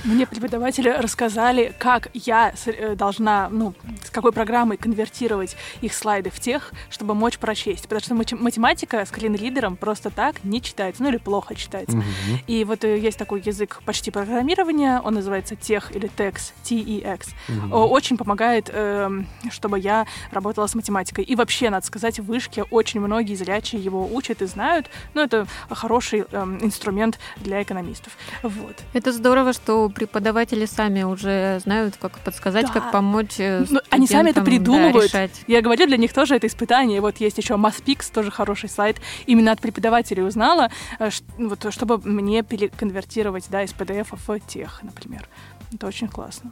[0.03, 6.39] Мне преподаватели рассказали, как я э, должна, ну, с какой программой конвертировать их слайды в
[6.39, 7.83] тех, чтобы мочь прочесть.
[7.83, 11.97] Потому что мати- математика скринридером просто так не читается, ну или плохо читается.
[11.97, 12.05] Мгм.
[12.47, 17.29] И вот э, есть такой язык почти программирования, он называется тех или TEX, T-E-X.
[17.71, 21.23] О, Очень помогает, эм, чтобы я работала с математикой.
[21.23, 24.87] И вообще, надо сказать, в вышке очень многие зрячие его учат и знают.
[25.13, 28.17] Но это хороший эм, инструмент для экономистов.
[28.41, 28.75] Вот.
[28.93, 32.73] Это здорово, что преподаватели сами уже знают, как подсказать, Да.
[32.73, 35.05] как помочь э, Ну, они сами это да, придумывают.
[35.13, 35.43] решать.
[35.47, 37.01] Я говорю, для них тоже это испытание.
[37.01, 38.97] Вот есть еще Maspix, тоже хороший сайт.
[39.27, 45.27] Именно от преподавателей узнала, э, вот, чтобы мне переконвертировать да, из PDF в тех, например.
[45.73, 46.51] Это очень классно.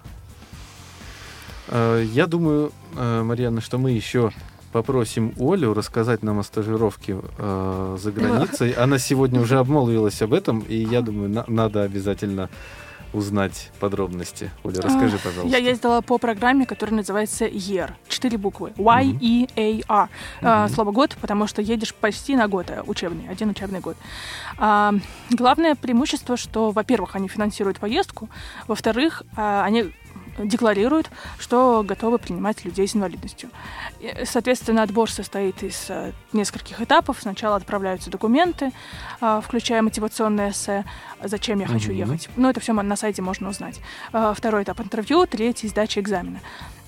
[1.67, 4.31] Э, Я думаю, э, Марьяна, что мы еще
[4.71, 8.71] попросим Олю рассказать нам о стажировке э, за границей.
[8.71, 12.49] Она сегодня уже обмолвилась об этом, и я думаю, на- надо обязательно
[13.13, 14.49] узнать подробности.
[14.63, 15.55] Оля, расскажи, А, пожалуйста.
[15.55, 17.91] Я ездила по программе, которая называется YEAR.
[18.07, 18.73] Четыре буквы.
[18.75, 20.09] Y-E-A-R.
[20.41, 20.69] Мгм.
[20.73, 23.97] Слово год, потому что едешь почти на год, учебный, один учебный год.
[24.57, 24.93] А,
[25.29, 28.29] Главное преимущество, что, во-первых, они финансируют поездку,
[28.67, 29.93] во-вторых, они
[30.37, 33.49] декларируют, что готовы принимать людей с инвалидностью.
[34.25, 37.17] Соответственно, отбор состоит из э, нескольких этапов.
[37.21, 38.71] Сначала отправляются документы,
[39.21, 40.85] а, включая мотивационное эссе,
[41.23, 41.97] зачем я хочу Мгм.
[41.97, 42.29] ехать.
[42.35, 43.79] Ну, это все на сайте можно узнать.
[44.11, 46.39] А, Второй этап интервью, третий сдача экзамена.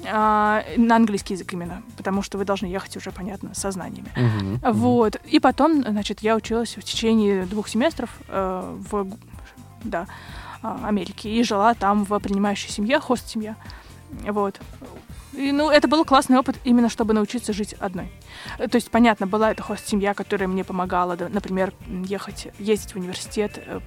[0.04, 4.10] На английский язык именно, потому что вы должны ехать уже, понятно, со знаниями.
[4.16, 4.60] Мгм.
[4.74, 5.16] Вот.
[5.26, 9.08] И потом, значит, я училась в течение двух семестров э, в
[9.84, 10.08] да,
[10.66, 13.56] а, Америке и жила там в принимающей семье, хост-семья.
[14.24, 14.60] Вот.
[15.38, 18.12] И, ну, это был классный опыт именно, чтобы научиться жить одной.
[18.58, 21.74] Э, То есть, понятно, была эта хост-семья, которая мне помогала, например,
[22.06, 23.80] ехать, ездить в университет, э,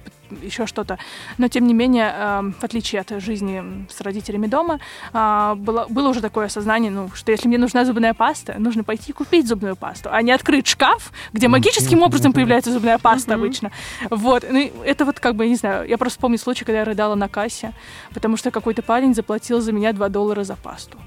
[0.43, 0.99] еще что-то.
[1.37, 4.79] Но, тем не менее, э, в отличие от жизни с родителями дома,
[5.13, 9.11] а, было, было уже такое осознание, ну, что если мне нужна зубная паста, нужно пойти
[9.11, 13.71] купить зубную пасту, а не открыть шкаф, где магическим образом появляется зубная паста обычно.
[14.09, 14.45] Вот.
[14.49, 17.27] Ну, это вот как бы, не знаю, я просто помню случай, когда я рыдала на
[17.27, 17.73] кассе,
[18.13, 20.97] потому что какой-то парень заплатил за меня 2 доллара за пасту.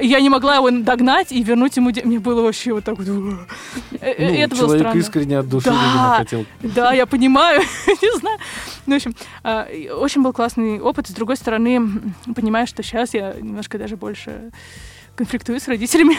[0.00, 1.90] Я не могла его догнать и вернуть ему...
[1.90, 3.06] де- Мне было вообще вот так вот...
[3.08, 4.98] Э, э, Ну, это было странно.
[4.98, 5.72] искренне от души, Да.
[5.72, 6.46] видимо, хотел.
[6.62, 8.38] Да, я понимаю, не знаю.
[8.86, 9.66] Ну, в общем, а,
[10.00, 11.06] очень был классный опыт.
[11.08, 11.80] С другой стороны,
[12.34, 14.50] понимаю, что сейчас я немножко даже больше
[15.16, 16.16] конфликтую с родителями,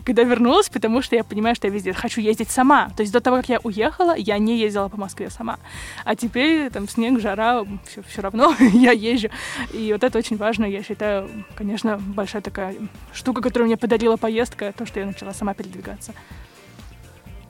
[0.04, 2.90] когда вернулась, потому что я понимаю, что я везде хочу ездить сама.
[2.96, 5.58] То есть до того, как я уехала, я не ездила по Москве сама.
[6.04, 9.28] А теперь там снег, жара, все, все равно я езжу.
[9.72, 12.74] И вот это очень важно, я считаю, конечно, большая такая
[13.12, 16.14] штука, которую мне подарила поездка, то, что я начала сама передвигаться.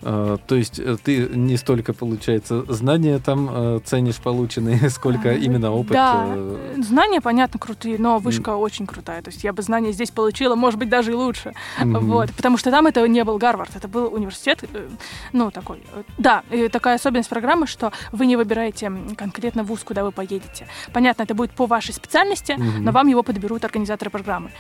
[0.03, 5.71] А, То есть э, ты не столько, получается, знания там э, ценишь полученные, сколько именно
[5.73, 5.93] опыт.
[5.93, 9.23] Да, э, знания, понятно, крутые, но вышка очень крутая.
[9.23, 11.53] То есть я бы знания здесь получила, может быть, даже и лучше.
[11.79, 12.01] мгм.
[12.07, 14.89] Вот, потому что там это не был Гарвард, это был университет, э,
[15.33, 15.83] ну, такой.
[15.93, 20.67] э, Да, и такая особенность программы, что вы не выбираете конкретно вуз, куда вы поедете.
[20.93, 22.85] Понятно, это будет по вашей специальности, Мгм.
[22.85, 24.51] но вам его подберут организаторы программы.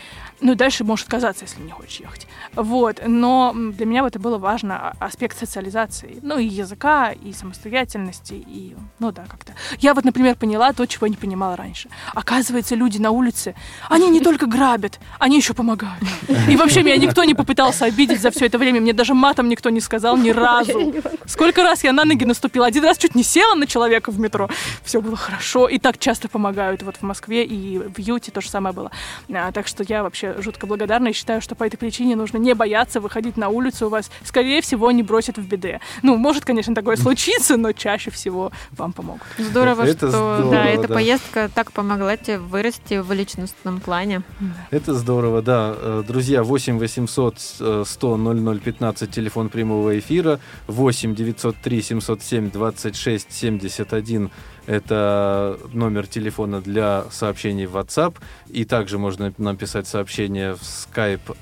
[0.40, 2.26] Ну, дальше можешь отказаться, если не хочешь ехать.
[2.54, 4.92] Вот, но для меня это было важно, а-
[5.30, 9.52] аспект социализации, ну, и языка, и самостоятельности, и, ну, да, как-то.
[9.78, 11.88] Я вот, например, поняла то, чего не понимала раньше.
[12.14, 13.54] Оказывается, люди на улице,
[13.88, 16.04] они не только грабят, они еще помогают.
[16.48, 19.70] И вообще меня никто не попытался обидеть за все это время, мне даже матом никто
[19.70, 20.94] не сказал ни разу.
[21.26, 24.48] Сколько раз я на ноги наступила, один раз чуть не села на человека в метро,
[24.84, 28.48] все было хорошо, и так часто помогают вот в Москве и в Юте то же
[28.48, 28.90] самое было.
[29.32, 32.54] А, так что я вообще жутко благодарна и считаю, что по этой причине нужно не
[32.54, 35.80] бояться выходить на улицу, у вас, скорее всего, не бросят в беде.
[36.02, 39.22] Ну, может, конечно, такое случиться, но чаще всего вам помогут.
[39.38, 40.94] Здорово, Это что здорово, да, эта да.
[40.94, 44.22] поездка так помогла тебе вырасти в личностном плане.
[44.70, 45.74] Это здорово, да.
[45.76, 53.32] Э, Друзья, 8 800 э, 100 00 15, телефон прямого эфира, 8 903 707 26
[53.32, 54.30] 71,
[54.66, 58.14] это номер телефона для сообщений в WhatsApp,
[58.48, 61.36] и также можно нам писать сообщения в skype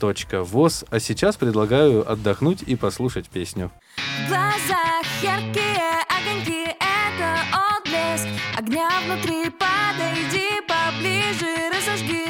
[0.00, 0.84] radio.voz.
[0.90, 3.70] А сейчас предлагаю отдохнуть и послушать песню.
[3.96, 7.38] В глазах яркие огоньки, это
[7.76, 12.26] отблеск Огня внутри, подойди поближе, разожги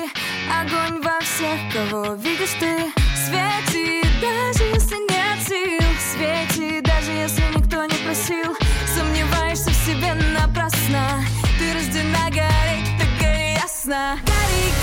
[0.50, 2.92] Огонь во всех, кого видишь ты.
[3.16, 5.86] Свети, даже если нет сил.
[6.12, 8.54] Свети, даже если никто не просил.
[8.94, 11.24] Сомневаешься в себе напрасно.
[11.58, 14.18] Ты рождена гореть, так гори ясно.
[14.24, 14.75] Гори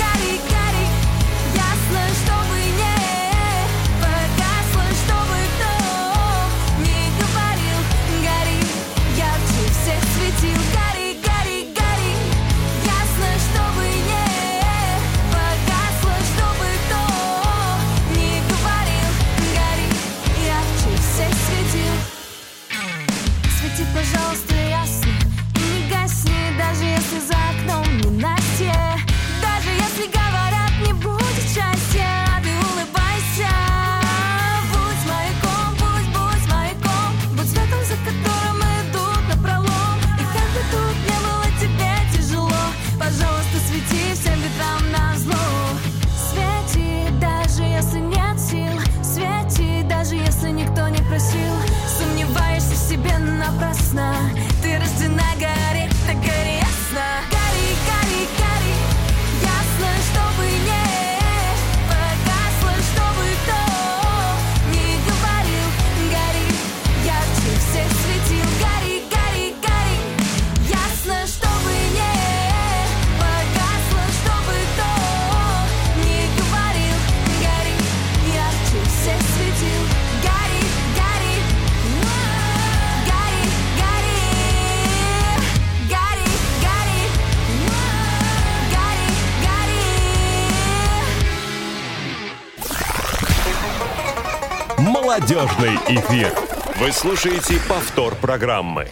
[95.34, 96.32] молодежный эфир.
[96.80, 98.88] Вы слушаете повтор программы.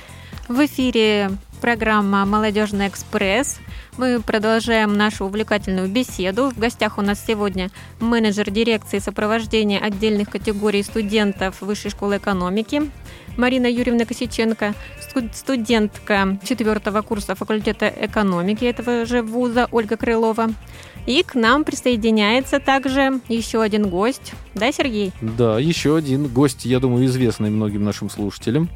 [0.48, 1.30] В эфире
[1.62, 3.60] программа «Молодежный экспресс».
[3.98, 6.50] Мы продолжаем нашу увлекательную беседу.
[6.50, 7.70] В гостях у нас сегодня
[8.00, 12.90] менеджер дирекции сопровождения отдельных категорий студентов Высшей школы экономики
[13.38, 14.74] Марина Юрьевна Косиченко,
[15.34, 20.50] студентка четвертого курса факультета экономики этого же вуза Ольга Крылова.
[21.06, 24.34] И к нам присоединяется также еще один гость.
[24.54, 25.12] Да, Сергей?
[25.22, 28.70] Да, еще один гость, я думаю, известный многим нашим слушателям.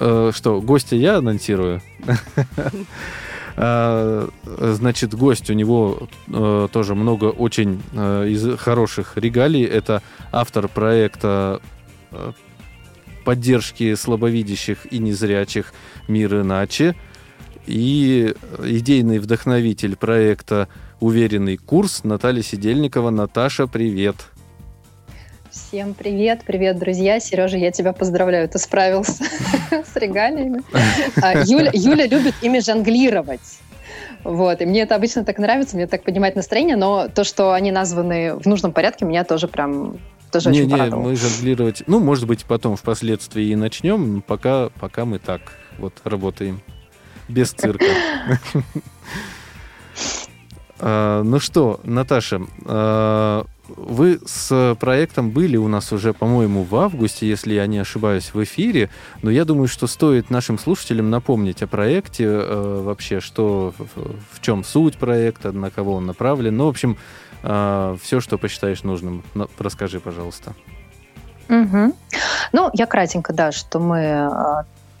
[0.00, 1.80] Э, что, гостя я анонсирую?
[3.60, 9.64] А, значит, гость у него э, тоже много очень э, из хороших регалий.
[9.64, 10.00] Это
[10.30, 11.60] автор проекта
[13.28, 15.74] поддержки слабовидящих и незрячих
[16.08, 16.94] «Мир иначе»
[17.66, 20.66] и идейный вдохновитель проекта
[20.98, 23.10] «Уверенный курс» Наталья Сидельникова.
[23.10, 24.16] Наташа, привет!
[25.50, 27.20] Всем привет, привет, друзья.
[27.20, 29.22] Сережа, я тебя поздравляю, ты справился
[29.70, 30.62] с регалиями.
[31.20, 33.58] А, Юля, любит ими жонглировать.
[34.24, 37.72] Вот, и мне это обычно так нравится, мне так поднимает настроение, но то, что они
[37.72, 39.98] названы в нужном порядке, меня тоже прям
[40.30, 41.08] тоже не, очень не, порадовало.
[41.08, 45.40] мы жонглировать, ну, может быть, потом впоследствии и начнем, пока, пока мы так
[45.78, 46.60] вот работаем,
[47.28, 47.86] без цирка.
[50.80, 57.28] А, ну что, Наташа, а, вы с проектом были у нас уже, по-моему, в августе,
[57.28, 58.88] если я не ошибаюсь, в эфире.
[59.22, 64.40] Но я думаю, что стоит нашим слушателям напомнить о проекте э, вообще, что в, в
[64.40, 66.56] чем суть проекта, на кого он направлен.
[66.56, 66.96] Ну, в общем,
[68.00, 69.24] все, что посчитаешь нужным.
[69.58, 70.54] Расскажи, пожалуйста.
[71.48, 71.94] Угу.
[72.52, 74.28] Ну, я кратенько, да, что мы э,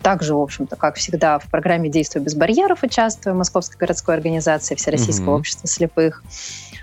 [0.02, 5.32] также, в общем-то, как всегда, в программе «Действуй без барьеров» участвуем Московской городской организации Всероссийского
[5.32, 5.40] угу.
[5.40, 6.22] общества слепых.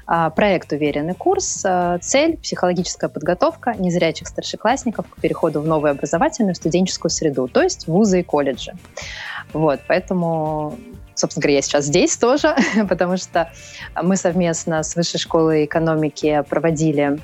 [0.07, 1.63] А, проект «Уверенный курс».
[1.65, 7.87] А, цель– психологическая подготовка незрячих старшеклассников к переходу в новую образовательную студенческую среду, то есть
[7.87, 8.73] вузы и колледжи.
[9.53, 10.77] Вот, поэтому
[11.15, 12.55] собственно говоря, я сейчас здесь тоже,
[12.89, 13.51] потому что
[14.01, 17.19] мы совместно с Высшей школой экономики проводили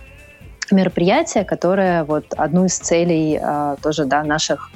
[0.72, 4.72] мероприятие, которое вот одну из целей а, тоже да, наших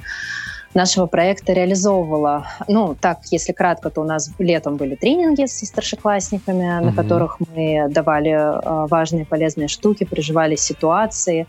[0.76, 2.46] нашего проекта реализовывала.
[2.68, 6.84] Ну, так, если кратко, то у нас летом были тренинги со старшеклассниками, mm-hmm.
[6.84, 11.46] на которых мы давали э, важные полезные штуки, проживали ситуации,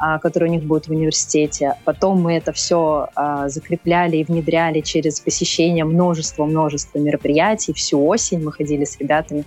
[0.00, 1.74] э, которые у них будут в университете.
[1.84, 7.72] Потом мы это все э, закрепляли и внедряли через посещение множества-множества мероприятий.
[7.74, 9.44] Всю осень мы ходили с ребятами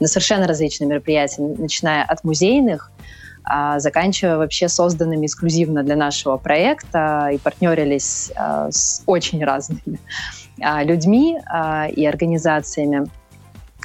[0.00, 2.99] на совершенно различные мероприятия, начиная от музейных, а,
[3.78, 9.98] заканчивая вообще созданными эксклюзивно для нашего проекта и партнерились а, с очень разными
[10.60, 11.38] а, людьми
[11.96, 13.06] и организациями.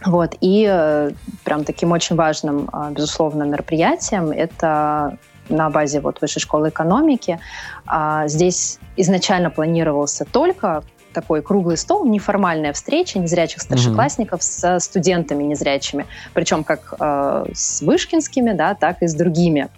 [0.06, 0.36] Вот.
[0.41, 1.12] И э,
[1.45, 7.39] прям таким очень важным, безусловно, мероприятием это на базе вот Высшей школы экономики.
[8.26, 10.84] Здесь изначально планировался только
[11.16, 14.80] такой круглый стол, неформальная встреча незрячих старшеклассников mm-hmm.
[14.80, 19.70] с студентами незрячими, причем как э, с вышкинскими, да, так и с другими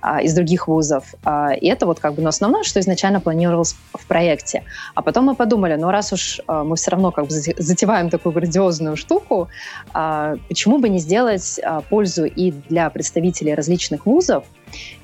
[0.00, 1.04] а, из других вузов.
[1.24, 4.64] А, и это вот как бы ну, основное, что изначально планировалось в проекте.
[4.94, 8.32] А потом мы подумали, ну раз уж а, мы все равно как бы затеваем такую
[8.32, 9.48] грандиозную штуку,
[9.92, 14.44] а, почему бы не сделать пользу и для представителей различных вузов,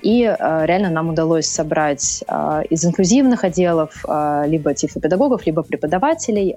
[0.03, 6.57] и э, реально нам удалось собрать э, из инклюзивных отделов э, либо тифлопедагогов, либо преподавателей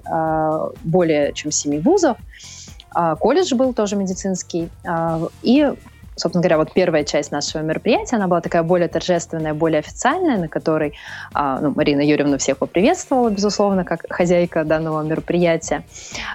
[0.84, 2.16] более чем семи вузов.
[2.94, 4.68] Э, колледж был тоже медицинский.
[4.84, 5.72] Э, и
[6.16, 10.48] собственно говоря, вот первая часть нашего мероприятия, она была такая более торжественная, более официальная, на
[10.48, 10.92] которой
[11.32, 15.82] а, ну, Марина Юрьевна всех поприветствовала, безусловно, как хозяйка данного мероприятия.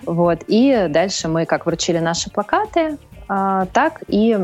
[0.08, 0.40] Вот.
[0.48, 4.38] И дальше мы как вручили наши плакаты, а, так и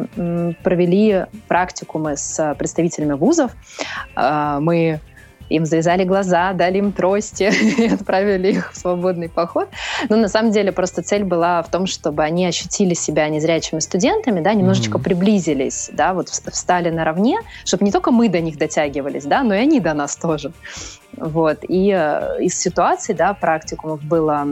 [0.63, 3.51] провели практикумы с представителями вузов.
[4.15, 4.99] А, мы
[5.51, 7.43] им завязали глаза, дали им трости
[7.81, 9.69] и отправили их в свободный поход.
[10.09, 14.39] Но на самом деле просто цель была в том, чтобы они ощутили себя незрячими студентами,
[14.39, 15.03] да, немножечко mm-hmm.
[15.03, 19.59] приблизились, да, вот встали наравне, чтобы не только мы до них дотягивались, да, но и
[19.59, 20.51] они до нас тоже.
[21.17, 21.59] Вот.
[21.67, 24.47] И э, из ситуаций, да, практикумов было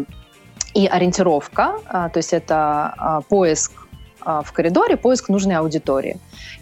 [0.73, 3.88] и ориентировка, а, то есть это а, поиск а,
[4.25, 6.17] в коридоре, поиск нужной аудитории,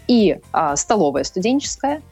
[0.06, 0.38] и
[0.76, 2.02] столовая студенческая,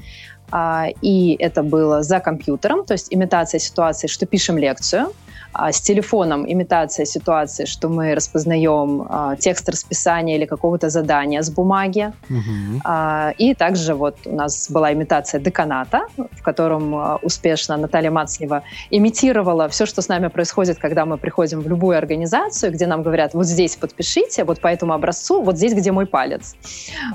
[0.50, 5.25] а, и это было за компьютером, то есть имитация ситуации, что пишем лекцию, а,
[5.72, 12.12] с телефоном имитация ситуации, что мы распознаем а, текст расписания или какого-то задания с бумаги.
[12.30, 12.80] Угу.
[12.84, 18.62] А, и также вот у нас была имитация деканата, в котором а, успешно Наталья Мацлева
[18.90, 23.34] имитировала все, что с нами происходит, когда мы приходим в любую организацию, где нам говорят,
[23.34, 26.56] вот здесь подпишите, вот по этому образцу, вот здесь, где мой палец.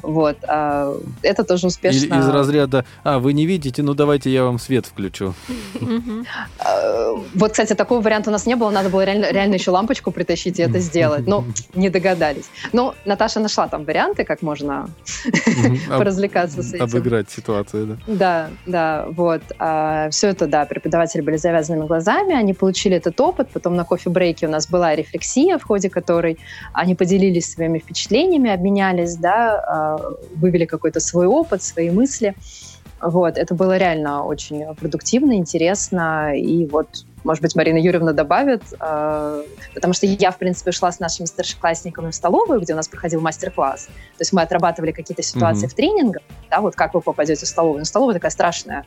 [0.03, 0.37] Вот.
[0.47, 1.97] А, это тоже успешно.
[1.97, 5.33] Из, из разряда, а, вы не видите, ну давайте я вам свет включу.
[6.59, 10.11] А, вот, кстати, такого варианта у нас не было, надо было реально, реально еще лампочку
[10.11, 11.27] притащить и это сделать.
[11.27, 11.43] Но
[11.75, 12.45] не догадались.
[12.71, 14.87] Но Наташа нашла там варианты, как можно
[15.89, 16.85] поразвлекаться с этим.
[16.85, 17.97] Обыграть ситуацию, да?
[18.07, 19.41] Да, да, вот.
[19.59, 24.47] А, все это, да, преподаватели были завязанными глазами, они получили этот опыт, потом на кофе-брейке
[24.47, 26.39] у нас была рефлексия, в ходе которой
[26.71, 29.97] они поделились своими впечатлениями, обменялись, да, а,
[30.35, 32.33] вывели какой-то свой опыт, свои мысли.
[33.01, 39.43] Вот, это было реально очень продуктивно, интересно, и вот может быть, Марина Юрьевна добавит, э,
[39.73, 43.21] потому что я, в принципе, шла с нашими старшеклассниками в столовую, где у нас проходил
[43.21, 43.85] мастер-класс.
[43.85, 45.69] То есть мы отрабатывали какие-то ситуации mm-hmm.
[45.69, 47.79] в тренингах, да, вот как вы попадете в столовую.
[47.79, 48.85] Но столовая такая страшная,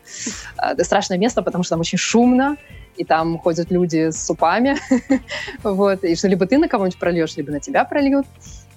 [0.59, 2.57] э, страшное место, потому что там очень шумно,
[2.97, 4.77] и там ходят люди с супами,
[5.63, 8.27] вот, и что либо ты на кого-нибудь прольешь, либо на тебя прольют.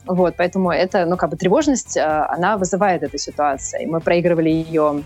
[0.05, 3.83] Вот, поэтому это, ну, как бы тревожность, э, она вызывает эту ситуацию.
[3.83, 5.03] И мы проигрывали ее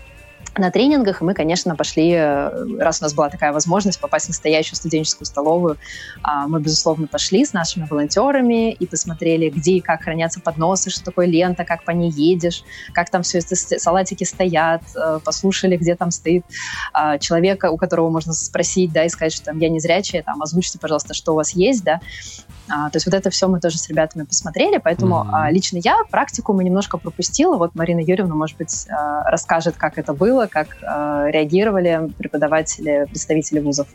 [0.56, 4.76] на тренингах, мы, конечно, пошли, э, раз у нас была такая возможность попасть в настоящую
[4.76, 5.78] студенческую столовую,
[6.22, 11.04] а, мы, безусловно, пошли с нашими волонтерами и посмотрели, где и как хранятся подносы, что
[11.04, 15.94] такое лента, как по ней едешь, как там все эти салатики стоят, э, послушали, где
[15.94, 16.44] там стоит
[16.92, 20.42] а, человека, у которого можно спросить, да, и сказать, что там я не зрячая, там,
[20.42, 22.00] озвучьте, пожалуйста, что у вас есть, да,
[22.68, 25.30] а, то есть вот это все мы тоже с ребятами посмотрели, поэтому mm-hmm.
[25.32, 27.56] а, лично я практику мы немножко пропустила.
[27.56, 33.60] Вот Марина Юрьевна, может быть, а, расскажет, как это было, как а, реагировали преподаватели, представители
[33.60, 33.88] вузов.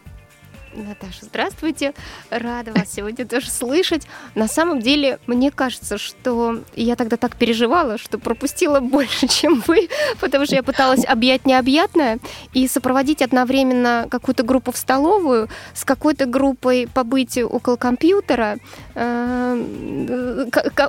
[0.84, 1.94] Наташа, здравствуйте.
[2.30, 4.08] Рада вас сегодня тоже слышать.
[4.36, 9.90] На самом деле, мне кажется, что я тогда так переживала, что пропустила больше, чем вы,
[10.20, 12.20] потому что я пыталась объять необъятное
[12.54, 18.58] и сопроводить одновременно какую-то группу в столовую, с какой-то группой побыть около компьютера,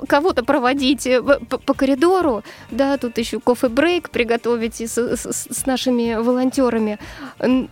[0.07, 1.07] кого-то проводить
[1.67, 6.99] по коридору, да, тут еще кофе-брейк приготовить с, с, с нашими волонтерами.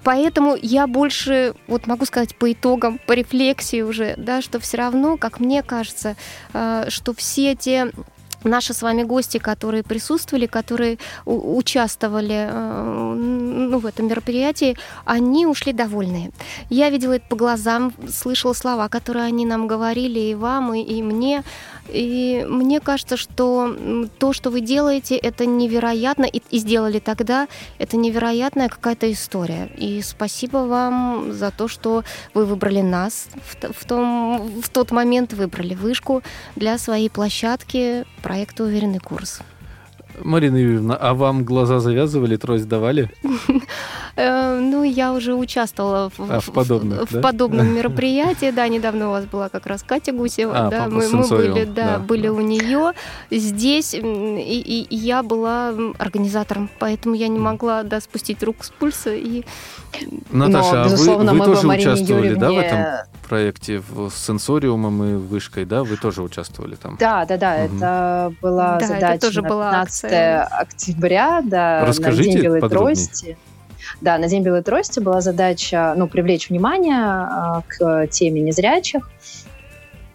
[0.02, 5.16] Поэтому я больше вот могу сказать, по итогам, по рефлексии уже, да, что все равно,
[5.16, 6.16] как мне кажется,
[6.52, 7.90] э, что все те
[8.46, 15.72] наши с вами гости, которые присутствовали, которые участвовали э, ну, в этом мероприятии, они ушли
[15.72, 16.30] довольные.
[16.70, 21.02] Я видела это по глазам, слышала слова, которые они нам говорили, и вам, и, и
[21.02, 21.42] мне.
[21.88, 23.74] И мне кажется, что
[24.18, 29.70] то, что вы делаете, это невероятно, и, и сделали тогда, это невероятная какая-то история.
[29.76, 35.32] И спасибо вам за то, что вы выбрали нас в, в, том, в тот момент,
[35.32, 36.22] выбрали вышку
[36.56, 39.40] для своей площадки проекта «Уверенный курс».
[40.22, 43.10] Марина Юрьевна, а вам глаза завязывали, трость давали?
[44.18, 47.18] Э, ну, я уже участвовала в, а, в, подобных, в, да?
[47.18, 48.50] в подобном мероприятии.
[48.50, 50.68] Да, недавно у вас была как раз Катя Гусева.
[50.68, 52.92] А, да, мы, мы были, да, да, были у нее.
[53.30, 59.14] Здесь и, и, я была организатором, поэтому я не могла да, спустить руку с пульса.
[59.14, 59.44] И...
[60.30, 62.40] Наташа, Но, а вы, вы тоже участвовали Юрьевне...
[62.40, 62.86] да, в этом
[63.28, 65.84] проекте в, с сенсориумом и вышкой, да?
[65.84, 66.96] Вы тоже участвовали там?
[66.98, 67.64] Да, да, да.
[67.64, 67.76] Угу.
[67.76, 70.05] Это была да, задача это тоже 15 акция.
[70.12, 72.96] Октября, да, Расскажите на День Белой подробнее.
[72.96, 73.38] Трости.
[74.00, 79.08] Да, на День Белой Трости была задача ну, привлечь внимание а, к теме незрячих,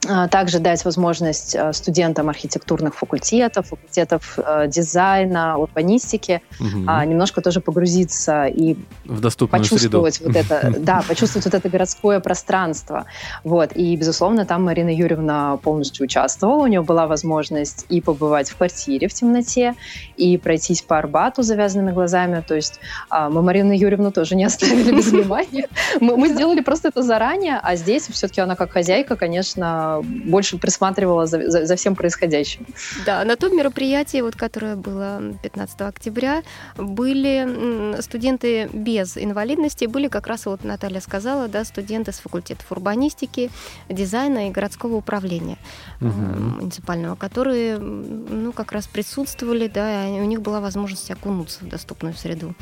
[0.01, 6.79] также дать возможность а, студентам архитектурных факультетов, факультетов а, дизайна, урбанистики угу.
[7.05, 8.75] немножко тоже погрузиться и
[9.05, 10.33] в доступную почувствовать среду.
[10.33, 13.05] вот это, да, почувствовать вот это городское пространство.
[13.43, 13.73] Вот.
[13.75, 16.63] И, безусловно, там Марина Юрьевна полностью участвовала.
[16.63, 19.75] У нее была возможность и побывать в квартире в темноте,
[20.17, 22.43] и пройтись по Арбату завязанными глазами.
[22.47, 22.79] То есть
[23.11, 25.67] мы Марину Юрьевну тоже не оставили без внимания.
[25.99, 31.49] Мы сделали просто это заранее, а здесь все-таки она как хозяйка, конечно, больше присматривала за,
[31.49, 32.65] за, за всем происходящим.
[33.05, 36.43] Да, на том мероприятии, вот, которое было 15 октября,
[36.77, 43.51] были студенты без инвалидности, были как раз, вот Наталья сказала, да, студенты с факультетов урбанистики,
[43.89, 45.57] дизайна и городского управления
[45.99, 46.09] угу.
[46.09, 52.13] муниципального, которые ну, как раз присутствовали, да, и у них была возможность окунуться в доступную
[52.13, 52.55] среду.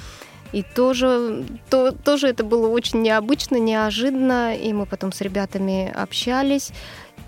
[0.51, 6.71] И тоже, то, тоже это было очень необычно, неожиданно, и мы потом с ребятами общались,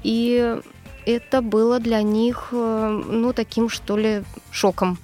[0.04, 0.58] и
[1.06, 4.97] это было для них, э, ну, таким, что ли, шоком.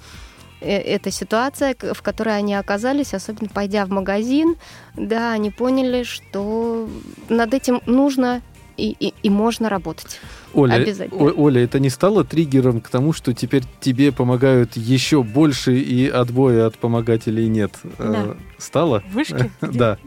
[0.60, 4.56] э, эта ситуация, в которой они оказались, особенно пойдя в магазин,
[4.96, 6.88] да, они поняли, что
[7.28, 8.42] над этим нужно
[8.76, 10.20] и, и, и можно работать.
[10.54, 11.20] Оля, Обязательно.
[11.20, 16.08] О- Оля, это не стало триггером к тому, что теперь тебе помогают еще больше и
[16.08, 17.72] отбоя от помогателей нет?
[17.98, 18.36] Э, Да.
[18.58, 19.02] Стало?
[19.12, 19.50] Вышки?
[19.60, 19.98] Да,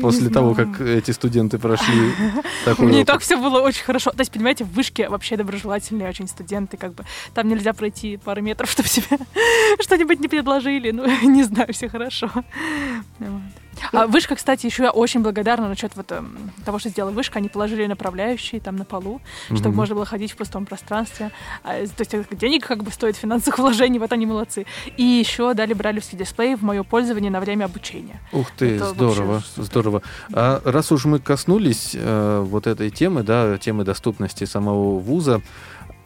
[0.00, 2.12] после того, как эти студенты прошли
[2.64, 4.10] такой меня и так все было очень хорошо.
[4.10, 8.42] То есть, понимаете, в вышке вообще доброжелательные очень студенты, как бы там нельзя пройти пару
[8.42, 9.18] метров, чтобы себе
[9.80, 10.90] что-нибудь не предложили.
[10.90, 12.30] Ну, не знаю, все хорошо.
[13.18, 13.42] Вот.
[13.92, 17.38] А вышка, кстати, еще я очень благодарна насчет вот эм, того, что сделала вышка.
[17.38, 19.76] Они положили направляющие там на полу, чтобы Мгм.
[19.76, 21.30] можно было ходить в пустом пространстве.
[21.64, 24.66] А, то есть это денег как бы стоит финансовых вложений, вот они молодцы.
[24.96, 28.20] И еще дали бралевский дисплей в мое пользование на время обучения.
[28.32, 30.02] Ух ты, Это здорово, вообще здорово.
[30.32, 35.40] А раз уж мы коснулись э, вот этой темы, да, темы доступности самого вуза, э,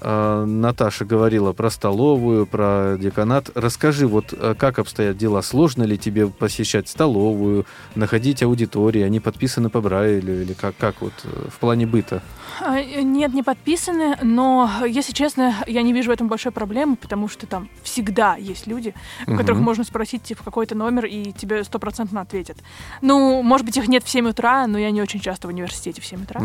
[0.05, 3.51] Наташа говорила про столовую, про деканат.
[3.55, 5.43] Расскажи, вот э, как обстоят дела?
[5.43, 9.03] Сложно ли тебе посещать столовую, находить аудитории?
[9.03, 12.23] Они подписаны по Брайлю или как, как вот э, в плане быта?
[12.61, 16.97] А, э, Нет, не подписаны, но, если честно, я не вижу в этом большой проблемы,
[16.97, 18.95] потому что там всегда есть люди,
[19.27, 19.65] у которых Мгм.
[19.65, 22.59] можно спросить, типа, какой-то номер, и тебе стопроцентно ответят.
[23.01, 26.01] Ну, может быть, их нет в 7 утра, но я не очень часто в университете
[26.01, 26.43] в 7 утра.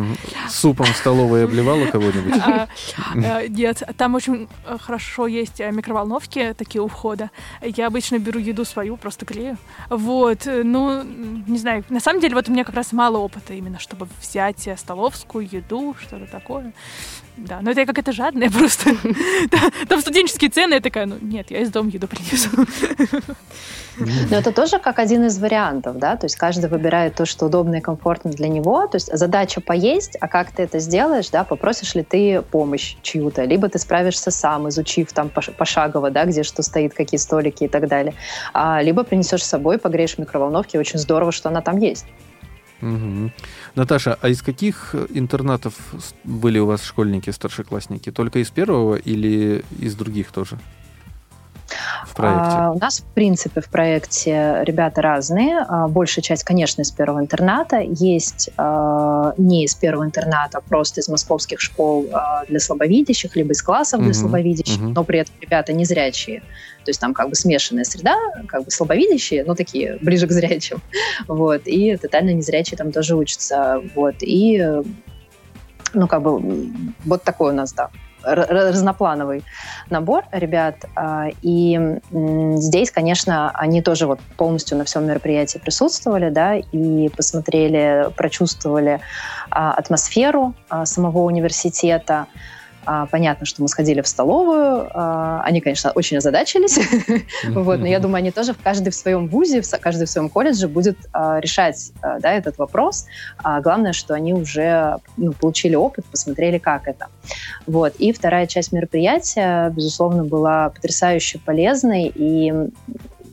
[0.50, 2.42] Супом в столовой обливала кого-нибудь?
[3.50, 7.32] Нет, там очень э, хорошо есть э, микроволновки такие у входа.
[7.62, 9.58] Я обычно беру еду свою, просто грею.
[9.90, 13.56] Вот, э, ну, не знаю, на самом деле вот у меня как раз мало опыта
[13.56, 16.74] именно, чтобы взять столовскую еду, что-то такое.
[17.48, 18.92] Да, но это я какая-то жадная просто.
[19.88, 22.50] Там студенческие цены, я такая, ну, нет, я из дома еду принесу.
[24.30, 27.76] Но это тоже как один из вариантов, да, то есть каждый выбирает то, что удобно
[27.76, 31.96] и комфортно для него, то есть задача поесть, а как ты это сделаешь, да, попросишь
[31.96, 36.64] ли ты помощь чью-то, либо ты справишься сам, изучив там пош- пошагово, да, где что
[36.64, 38.14] стоит, какие столики и так далее,
[38.54, 42.06] а, либо принесешь с собой, погреешь в микроволновке, очень здорово, что она там есть.
[42.82, 43.32] Мгм.
[43.76, 48.12] Наташа, а из каких интернатов с- были у вас школьники, старшеклассники?
[48.12, 50.58] Только из первого или из других тоже?
[52.06, 52.58] В проекте.
[52.58, 55.60] А, у нас, в принципе, в проекте ребята разные.
[55.68, 57.80] А, большая часть, конечно, из первого интерната.
[57.80, 63.52] Есть а, не из первого интерната, а просто из московских школ а, для слабовидящих, либо
[63.52, 64.94] из классов для Мгм, слабовидящих, мгм.
[64.94, 66.42] но при этом ребята не зрячие.
[66.86, 68.16] То есть там как бы смешанная среда,
[68.48, 70.82] как бы слабовидящие, но такие ближе к зрячим.
[71.28, 71.62] Вот.
[71.66, 73.82] И тотально незрячие там тоже учатся.
[73.96, 74.16] Вот.
[74.22, 74.84] И э,
[75.94, 76.72] ну, как бы,
[77.06, 77.90] вот такой у нас, да,
[78.24, 79.44] разноплановый
[79.90, 80.76] набор ребят.
[80.96, 81.80] а, И
[82.12, 89.00] здесь, конечно, они тоже вот полностью на всем мероприятии присутствовали, да, и посмотрели, прочувствовали
[89.50, 92.28] а, атмосферу а, самого университета.
[92.92, 94.90] А, Понятно, что мы сходили в столовую.
[94.92, 96.80] а, Они, конечно, очень озадачились.
[97.50, 100.28] Вот, но я думаю, они тоже в каждый в своем вузе, в каждый в своем
[100.28, 103.06] колледже будет а, решать а, да, этот вопрос.
[103.38, 107.08] А главное, что они уже ну, получили опыт, посмотрели, как это.
[107.68, 107.94] Вот.
[108.00, 112.12] И вторая часть мероприятия, безусловно, была потрясающе полезной.
[112.16, 112.52] И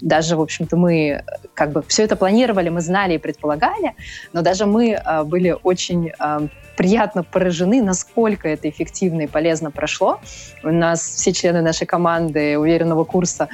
[0.01, 1.25] даже, в общем-то, мы
[1.55, 3.95] как бы все это планировали, мы знали и предполагали,
[4.33, 10.21] но даже мы а, были очень а, приятно поражены, насколько это эффективно и полезно прошло.
[10.63, 13.49] У нас все члены нашей команды уверенного курса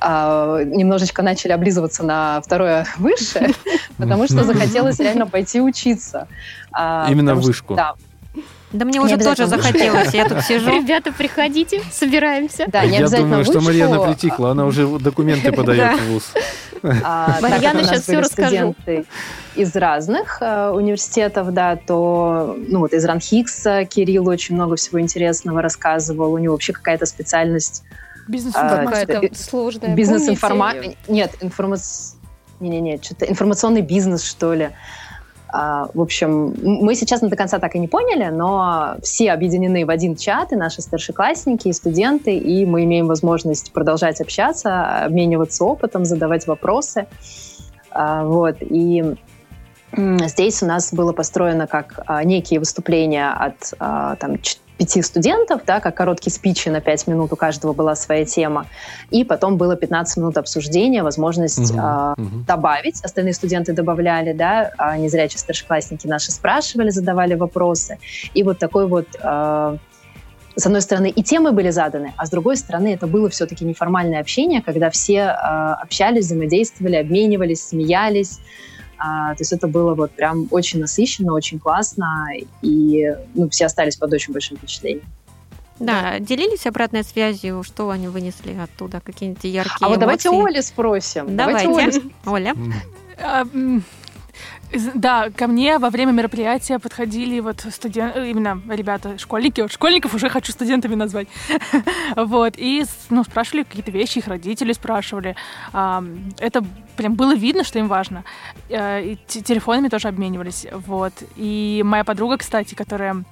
[0.00, 3.50] а, немножечко начали облизываться на второе высшее,
[3.96, 6.28] потому что захотелось реально пойти учиться.
[6.74, 7.74] Именно вышку.
[7.74, 7.94] Да,
[8.76, 10.70] Да мне Не уже тоже захотелось, я тут сижу.
[10.70, 12.66] Ребята, приходите, собираемся.
[12.68, 15.96] да, не Я обязательно думаю, что Марьяна притихла, она уже документы подает Да.
[15.96, 16.32] в ВУЗ.
[17.02, 18.74] А, Марьяна всё были расскажу.
[19.54, 25.62] из разных э, университетов, да, то ну вот из Ранхикса Кирилл очень много всего интересного
[25.62, 26.32] рассказывал.
[26.34, 27.82] У него вообще какая-то специальность
[28.28, 29.02] Бизнес-информация.
[29.04, 29.94] А, Какая-то сложная.
[29.94, 30.82] бизнес-информация.
[30.82, 30.98] помните?
[31.08, 32.12] Нет, информац...
[32.60, 34.70] Не-не-не, что-то информационный бизнес, что ли.
[35.48, 39.90] А, в общем, мы сейчас до конца так и не поняли, но все объединены в
[39.90, 46.04] один чат, и наши старшеклассники, и студенты, и мы имеем возможность продолжать общаться, обмениваться опытом,
[46.04, 47.06] задавать вопросы.
[47.90, 49.16] А, вот, и
[49.96, 54.38] здесь у нас было построено как а, некие выступления от там,
[54.76, 58.66] пяти студентов, да, как короткие спичи на пять минут, у каждого была своя тема.
[59.10, 62.44] И потом было 15 минут обсуждения, возможность Мгм, а, мгм.
[62.44, 63.02] добавить.
[63.04, 67.98] Остальные студенты добавляли, да, а незрячие старшеклассники наши спрашивали, задавали вопросы.
[68.34, 69.76] И вот такой вот а,
[70.56, 74.20] с одной стороны, и темы были заданы, а с другой стороны, это было все-таки неформальное
[74.20, 78.40] общение, когда все а, общались, взаимодействовали, обменивались, смеялись.
[78.98, 82.28] А, то есть это было вот прям очень насыщенно, очень классно,
[82.62, 85.04] и ну, все остались под очень большим впечатлением.
[85.78, 90.46] Да, делились обратной связью, что они вынесли оттуда, какие-нибудь яркие А вот давайте эмоции?
[90.46, 91.36] Оли спросим.
[91.36, 92.50] Давайте, Оля.
[92.52, 92.72] М.
[93.18, 93.44] А,
[94.94, 100.28] Да, ко мне во время мероприятия подходили вот студенты, именно ребята, школьники, вот школьников уже
[100.28, 101.28] хочу студентами назвать,
[102.16, 105.36] вот, и ну, спрашивали какие-то вещи, их родители спрашивали,
[105.72, 106.64] это
[106.96, 108.24] прям было видно, что им важно,
[108.68, 113.24] Э, и те- телефонами тоже обменивались, вот, и моя подруга, кстати, которая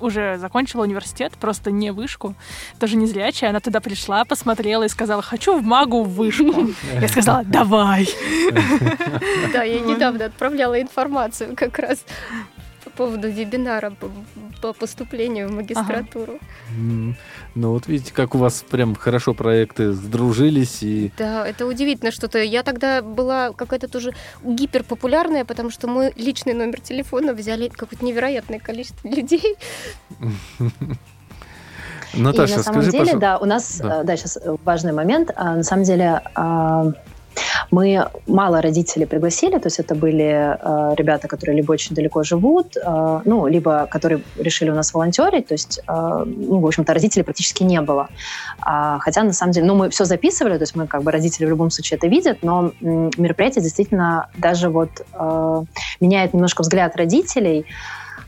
[0.00, 2.34] уже закончила университет, просто не вышку,
[2.78, 6.68] тоже не зрячая, она туда пришла, посмотрела и сказала, хочу в магу в вышку.
[7.00, 8.08] Я сказала, давай.
[9.52, 12.04] Да, я недавно отправляла информацию как раз
[12.92, 14.10] поводу вебинара по,
[14.60, 16.38] по поступлению в магистратуру.
[16.76, 17.16] М.
[17.54, 22.38] Ну вот видите, как у вас прям хорошо проекты сдружились и Да, это удивительно что-то.
[22.42, 24.12] Я тогда была какая-то тоже
[24.44, 29.56] гиперпопулярная, потому что мой личный номер телефона взяли какое-то невероятное количество людей.
[32.14, 33.20] Наташа, и на самом скажи, деле, пожалуйста.
[33.20, 34.00] да, у нас, Да.
[34.02, 35.30] э, да, сейчас важный момент.
[35.34, 36.92] А, На самом деле, а,
[37.70, 42.76] мы мало родителей пригласили, то есть это были э, ребята, которые либо очень далеко живут,
[42.76, 47.24] э, ну, либо которые решили у нас волонтерить, то есть, э, ну, в общем-то, родителей
[47.24, 48.08] практически не было.
[48.60, 51.46] А, хотя, на самом деле, ну, мы все записывали, то есть мы, как бы, родители
[51.46, 55.62] в любом случае это видят, но мероприятие действительно даже вот э,
[56.00, 57.66] меняет немножко взгляд родителей,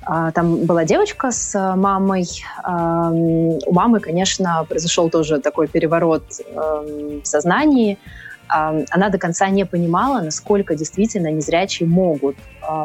[0.07, 2.27] а, Там была девочка с э, мамой.
[2.63, 6.25] Ам, У мамы, конечно, произошел тоже такой переворот
[6.55, 7.99] эм, в сознании.
[8.49, 12.37] Ам, Она до конца не понимала, насколько действительно незрячие могут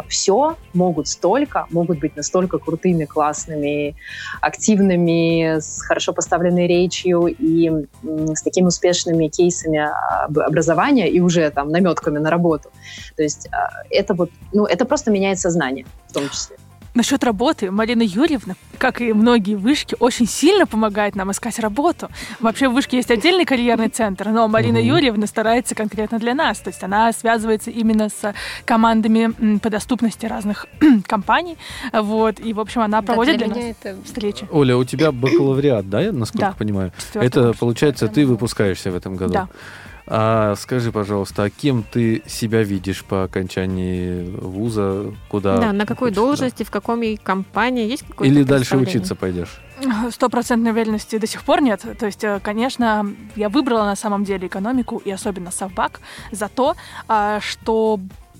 [0.07, 3.95] все, могут столько, могут быть настолько крутыми, классными,
[4.41, 7.71] активными, с хорошо поставленной речью и
[8.03, 9.79] с такими успешными кейсами
[10.25, 12.71] об- образования и уже там наметками на работу.
[13.15, 16.57] То есть а, это вот, ну, это просто меняет сознание в том числе.
[16.95, 22.09] Насчет работы, Марина Юрьевна, как и многие вышки, очень сильно помогает нам искать работу.
[22.39, 24.87] Вообще в вышке есть отдельный карьерный центр, но Марина Мгм.
[24.87, 26.59] Юрьевна старается конкретно для нас.
[26.59, 28.33] То есть она связывается именно с
[28.65, 30.65] командами по доступности разных
[31.05, 31.57] компаний.
[31.93, 34.47] Вот, и, в общем, она Да, проводит для для, меня нас это встречи.
[34.51, 36.55] Оля, у тебя бакалавриат, да, я насколько Да.
[36.57, 36.91] понимаю?
[36.97, 39.33] Четвёртый Это, получается, ты выпускаешься в этом году?
[39.33, 39.47] Да.
[40.11, 45.13] А скажи, пожалуйста, а кем ты себя видишь по окончании вуза?
[45.29, 45.57] Куда?
[45.57, 46.21] Да, на какой хочешь, да?
[46.21, 49.61] должности, в каком и компании, есть какое-то Или дальше учиться пойдешь?
[50.09, 51.85] Стопроцентной уверенности до сих пор нет.
[51.99, 53.05] То есть, э, конечно,
[53.35, 56.01] я выбрала на самом деле экономику и особенно совбак
[56.31, 56.75] за то,
[57.07, 57.99] а, что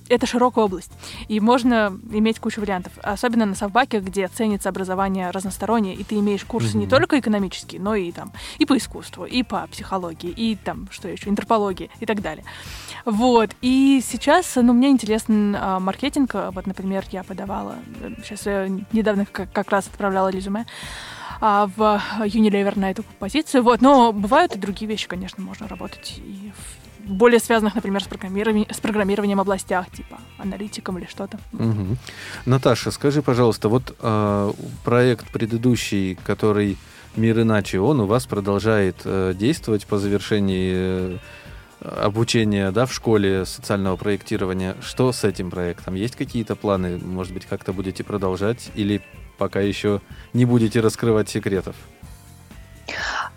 [0.10, 0.92] это широкая область,
[1.28, 2.94] и можно иметь кучу вариантов.
[3.04, 6.90] Особенно на совбаке, где ценится образование разностороннее, и ты имеешь курсы не Мгм.
[6.90, 11.30] только экономические, но и там и по искусству, и по психологии, и там, что еще,
[11.30, 12.44] интерпологии и так далее.
[13.06, 13.52] Вот.
[13.62, 16.34] И сейчас, ну, мне интересен а, маркетинг.
[16.34, 17.76] Вот, например, я подавала,
[18.24, 18.46] сейчас
[18.92, 20.66] недавно как, как раз отправляла резюме
[21.42, 23.64] а, в Unilever на эту позицию.
[23.64, 23.82] Вот.
[23.82, 28.68] Но бывают и другие вещи, конечно, можно работать и в более связанных, например, с программированием,
[28.72, 31.40] с программированием областях, типа аналитиком или что-то.
[31.52, 31.98] Мгм.
[32.46, 34.54] Наташа, скажи, пожалуйста, вот а,
[34.84, 36.78] проект предыдущий, который
[37.16, 41.18] «Мир иначе», он у вас продолжает э, действовать по завершении э,
[41.82, 44.76] обучения да, в школе социального проектирования.
[44.82, 45.96] Что с этим проектом?
[45.96, 46.98] Есть какие-то планы?
[46.98, 48.70] Может быть, как-то будете продолжать?
[48.76, 49.02] Или
[49.38, 50.02] пока еще
[50.34, 51.76] не будете раскрывать секретов?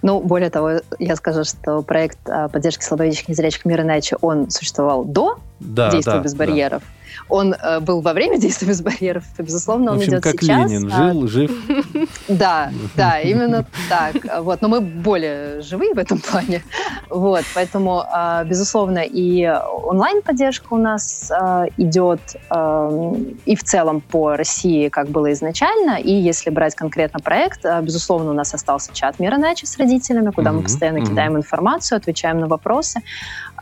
[0.03, 5.05] Ну, более того, я скажу, что проект а, поддержки слабовидящих незрячих мира иначе, он существовал
[5.05, 6.83] до Да, действия да, без да.
[7.29, 10.33] Он э, был во время действия без барьеров, и, безусловно, В он общем, идет как
[10.41, 10.71] сейчас.
[10.71, 11.51] Ленин а, жил, жив.
[12.29, 14.17] Да, да, именно так.
[14.43, 16.63] Вот, но мы более живые в этом плане.
[17.11, 22.21] Вот, поэтому, а, безусловно, и онлайн-поддержка у нас а, идет
[22.51, 23.15] а,
[23.45, 28.31] и в целом по России, как было изначально, и если брать конкретно проект, а, безусловно,
[28.31, 31.09] у нас остался чат «Мир иначе» с родителями, куда мы Мгм, постоянно мгм.
[31.09, 33.01] кидаем информацию, отвечаем на вопросы.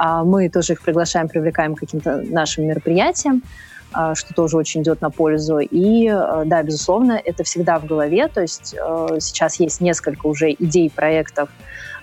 [0.03, 3.43] А, Мы тоже их приглашаем, привлекаем к каким-то нашим мероприятиям
[3.93, 5.59] а, что тоже очень идет на пользу.
[5.59, 8.29] И э, да, безусловно, это всегда в голове.
[8.29, 11.49] То есть э, сейчас есть несколько уже идей, проектов,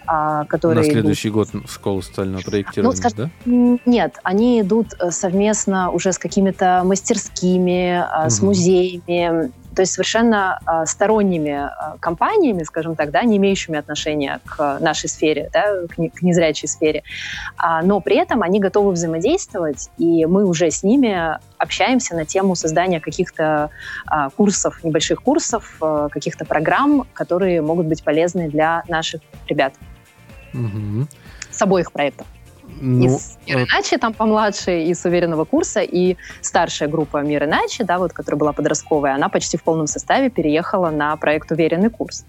[0.05, 3.79] а, которые На идут следующий год в школу социального проектирования, Ну, скажем, да?
[3.85, 10.59] Нет, они идут э, совместно уже с какими-то мастерскими, а, с музеями, то есть совершенно
[10.65, 15.99] а, сторонними а, компаниями, скажем так, да, не имеющими отношения к нашей сфере, да, к
[15.99, 17.03] не- к незрячей сфере.
[17.57, 22.55] А, Но при этом они готовы взаимодействовать, и мы уже с ними общаемся на тему
[22.55, 23.69] создания каких-то
[24.07, 29.73] а, курсов, небольших курсов, а, каких-то программ, которые могут быть полезны для наших ребят
[30.53, 31.07] Мгм.
[31.51, 32.25] с обоих проектов.
[32.79, 37.97] Ну, из «Мир иначе», там помладше, из уверенного курса, и старшая группа «Мир иначе», да,
[37.97, 42.25] вот, которая была подростковая, она почти в полном составе переехала на проект «Уверенный курс».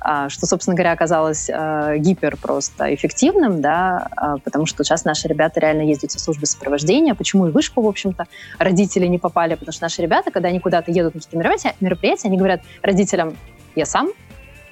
[0.00, 5.28] А, что, собственно говоря, оказалось э, гипер просто эффективным, да, а, потому что сейчас наши
[5.28, 7.14] ребята реально ездят в службы сопровождения.
[7.14, 8.26] Почему и вышку, в общем-то,
[8.58, 9.54] родители не попали?
[9.54, 13.36] Потому что наши ребята, когда они куда-то едут на какие-то мероприятия, мероприятия, они говорят родителям,
[13.76, 14.08] я сам,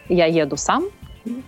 [0.09, 0.87] я еду сам,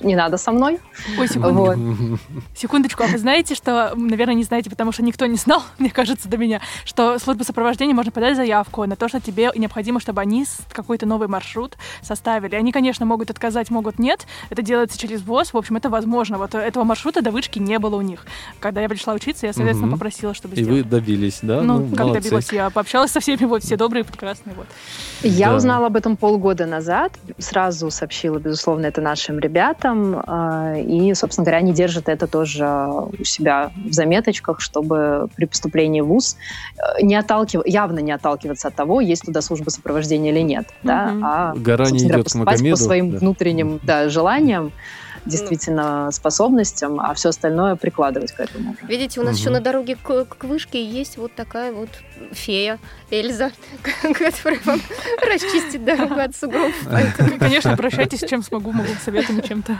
[0.00, 0.78] не надо со мной.
[1.18, 1.52] Ой, секундочку.
[1.52, 2.20] Вот.
[2.54, 6.28] Секундочку, а вы знаете, что, наверное, не знаете, потому что никто не знал, мне кажется,
[6.28, 10.46] до меня, что служба сопровождения можно подать заявку на то, что тебе необходимо, чтобы они
[10.72, 12.54] какой-то новый маршрут составили.
[12.54, 14.26] Они, конечно, могут отказать, могут нет.
[14.48, 15.52] Это делается через ВОЗ.
[15.52, 16.38] В общем, это возможно.
[16.38, 18.26] Вот этого маршрута до вышки не было у них.
[18.58, 19.96] Когда я пришла учиться, я, соответственно, угу.
[19.96, 21.62] попросила, чтобы И вы добились, да?
[21.62, 22.22] Ну, ну как молодцы.
[22.22, 22.52] добилась?
[22.52, 24.54] Я пообщалась со всеми, вот, все добрые, прекрасные.
[24.54, 24.66] Вот.
[25.22, 25.56] Я да.
[25.56, 27.12] узнала об этом полгода назад.
[27.38, 32.66] Сразу сообщила, безусловно, это нашим ребятам ребятам, а, и, собственно говоря, они держат это тоже
[32.66, 36.36] у себя в заметочках, чтобы при поступлении в ВУЗ
[36.76, 37.62] э, не отталкив...
[37.66, 40.88] явно не отталкиваться от того, есть туда служба сопровождения или нет, угу.
[40.88, 43.18] да, а Гора не идет поступать к Магомеду, по своим да.
[43.18, 44.72] внутренним да, желаниям,
[45.26, 46.12] действительно ну.
[46.12, 48.76] способностям, а все остальное прикладывать к этому.
[48.82, 49.40] Видите, у нас угу.
[49.40, 51.88] еще на дороге к, к вышке есть вот такая вот
[52.32, 52.78] фея
[53.10, 53.50] Эльза,
[54.02, 54.80] которая вам
[55.22, 56.72] расчистит дорогу от сугроб.
[57.38, 59.76] Конечно, обращайтесь, чем смогу, могу советами чем-то.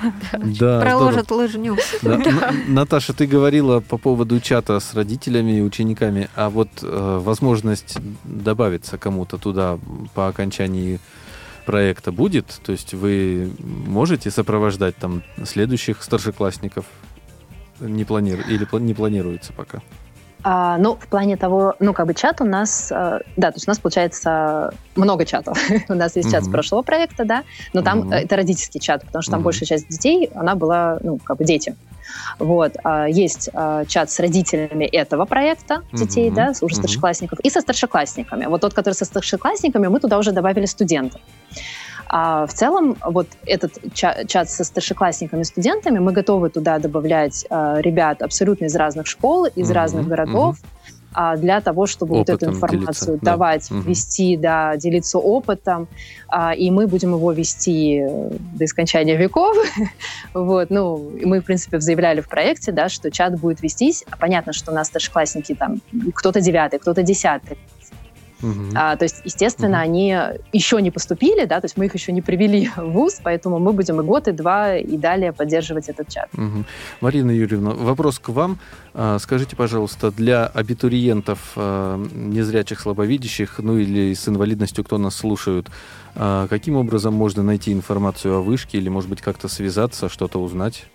[0.80, 1.76] Проложат лыжню.
[2.68, 8.99] Наташа, ты говорила по поводу чата с родителями и учениками, а вот э, возможность добавиться
[8.99, 9.78] кому-то туда
[10.14, 11.01] по окончании
[11.70, 12.46] проекта будет?
[12.64, 16.84] То есть вы можете сопровождать там следующих старшеклассников?
[17.78, 18.42] Не планиру...
[18.48, 19.80] Или не планируется пока?
[20.42, 23.68] А, ну, в плане того, ну, как бы чат у нас, э, да, то есть
[23.68, 25.56] у нас получается много чатов.
[25.88, 29.32] у нас есть чат с прошлого проекта, да, но там это родительский чат, потому что
[29.32, 31.76] там большая часть детей, она была, ну, как бы дети.
[32.38, 32.76] Вот.
[32.84, 38.46] А, есть а, чат с родителями этого проекта детей, да, уже старшеклассников, и со старшеклассниками.
[38.46, 41.20] Вот тот, который со старшеклассниками, мы туда уже добавили студентов.
[42.12, 48.20] А в целом, вот этот чат, со старшеклассниками, студентами, мы готовы туда добавлять э, ребят
[48.22, 50.56] абсолютно из разных школ, из mm-hmm, разных городов.
[50.56, 50.80] Mm-hmm а,
[51.38, 53.76] для того, чтобы опытом вот эту информацию делиться, давать, да.
[53.80, 55.88] вести, да, делиться опытом,
[56.28, 58.02] а, и мы будем его вести
[58.54, 59.56] до скончания веков.
[60.34, 64.04] вот, ну, мы, в принципе, заявляли в проекте, да, что чат будет вестись.
[64.18, 65.80] Понятно, что у нас старшеклассники там,
[66.14, 67.58] кто-то девятый, кто-то десятый,
[68.43, 68.70] Угу.
[68.74, 69.84] А, то есть, естественно, угу.
[69.84, 70.16] они
[70.53, 73.72] еще не поступили, да, то есть мы их еще не привели в ВУЗ, поэтому мы
[73.72, 76.28] будем и год, и два, и далее поддерживать этот чат.
[76.34, 76.64] Угу.
[77.01, 78.59] Марина Юрьевна, вопрос к вам.
[78.95, 85.70] А, скажите, пожалуйста, для абитуриентов а, незрячих, слабовидящих, ну или с инвалидностью, кто нас слушают,
[86.14, 90.86] а, каким образом можно найти информацию о вышке или, может быть, как-то связаться, что-то узнать?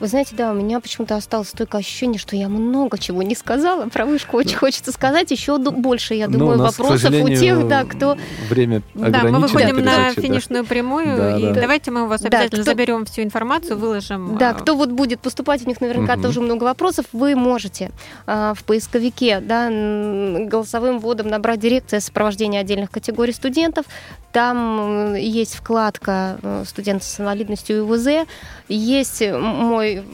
[0.00, 3.88] Вы знаете, да, у меня почему-то осталось столько ощущение, что я много чего не сказала.
[3.88, 7.84] Про вышку очень хочется сказать еще больше, я ну, думаю, нас, вопросов у тех, да,
[7.84, 8.16] кто...
[8.48, 10.68] Время Да, мы выходим на финишную да.
[10.68, 11.60] прямую, да, и да.
[11.60, 12.70] давайте мы у вас обязательно да, кто...
[12.70, 14.36] заберем всю информацию, выложим.
[14.38, 16.22] Да, а, кто вот будет поступать, у них наверняка угу.
[16.22, 17.06] тоже много вопросов.
[17.12, 17.90] Вы можете
[18.26, 23.86] а, в поисковике, да, голосовым вводом набрать дирекция сопровождения отдельных категорий студентов.
[24.32, 28.28] Там есть вкладка э, студенты с инвалидностью и УВЗ,
[28.68, 30.04] есть мой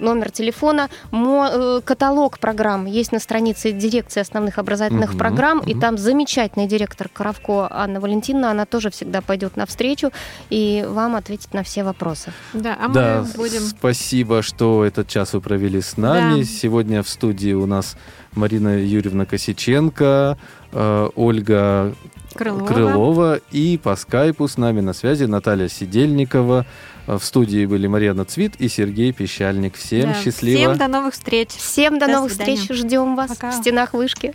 [0.00, 5.70] номер телефона, мой, э, каталог программ есть на странице дирекции основных образовательных угу, программ, угу.
[5.70, 10.10] и там замечательный директор Коровко Анна Валентиновна, она тоже всегда пойдет навстречу
[10.50, 12.32] и вам ответит на все вопросы.
[12.52, 13.60] Да, а мы да, будем...
[13.60, 16.40] Спасибо, что этот час вы провели с нами.
[16.40, 16.44] Да.
[16.44, 17.96] Сегодня в студии у нас
[18.36, 20.38] Марина Юрьевна Косиченко,
[20.72, 21.94] э, Ольга
[22.34, 22.66] Крылова.
[22.66, 26.66] Крылова и по скайпу с нами на связи Наталья Сидельникова.
[27.06, 29.76] В студии были Марьяна Цвит и Сергей Пещальник.
[29.76, 30.58] Всем да, счастливо.
[30.58, 31.48] Всем до новых встреч.
[31.50, 32.56] Всем до, до новых свидания.
[32.56, 32.78] встреч.
[32.78, 33.50] Ждем вас Пока.
[33.50, 34.34] в стенах вышки.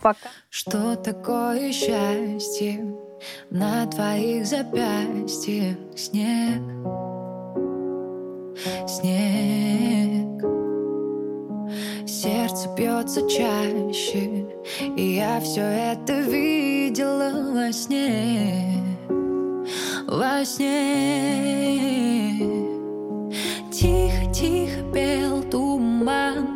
[0.00, 0.28] Пока.
[0.50, 2.94] Что такое счастье
[3.50, 5.76] на твоих запястьях?
[5.96, 6.60] Снег,
[8.88, 9.27] снег.
[12.58, 14.44] Сердце бьется чаще,
[14.96, 18.82] и я все это видела во сне.
[20.08, 20.74] Во сне.
[23.70, 26.47] Тихо-тихо пел туман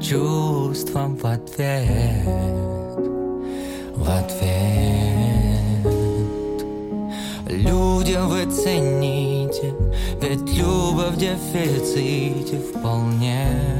[0.00, 2.26] чувством в ответ,
[3.94, 5.60] в ответ.
[7.46, 9.74] Люди, вы цените,
[10.20, 13.79] ведь любовь в дефиците вполне.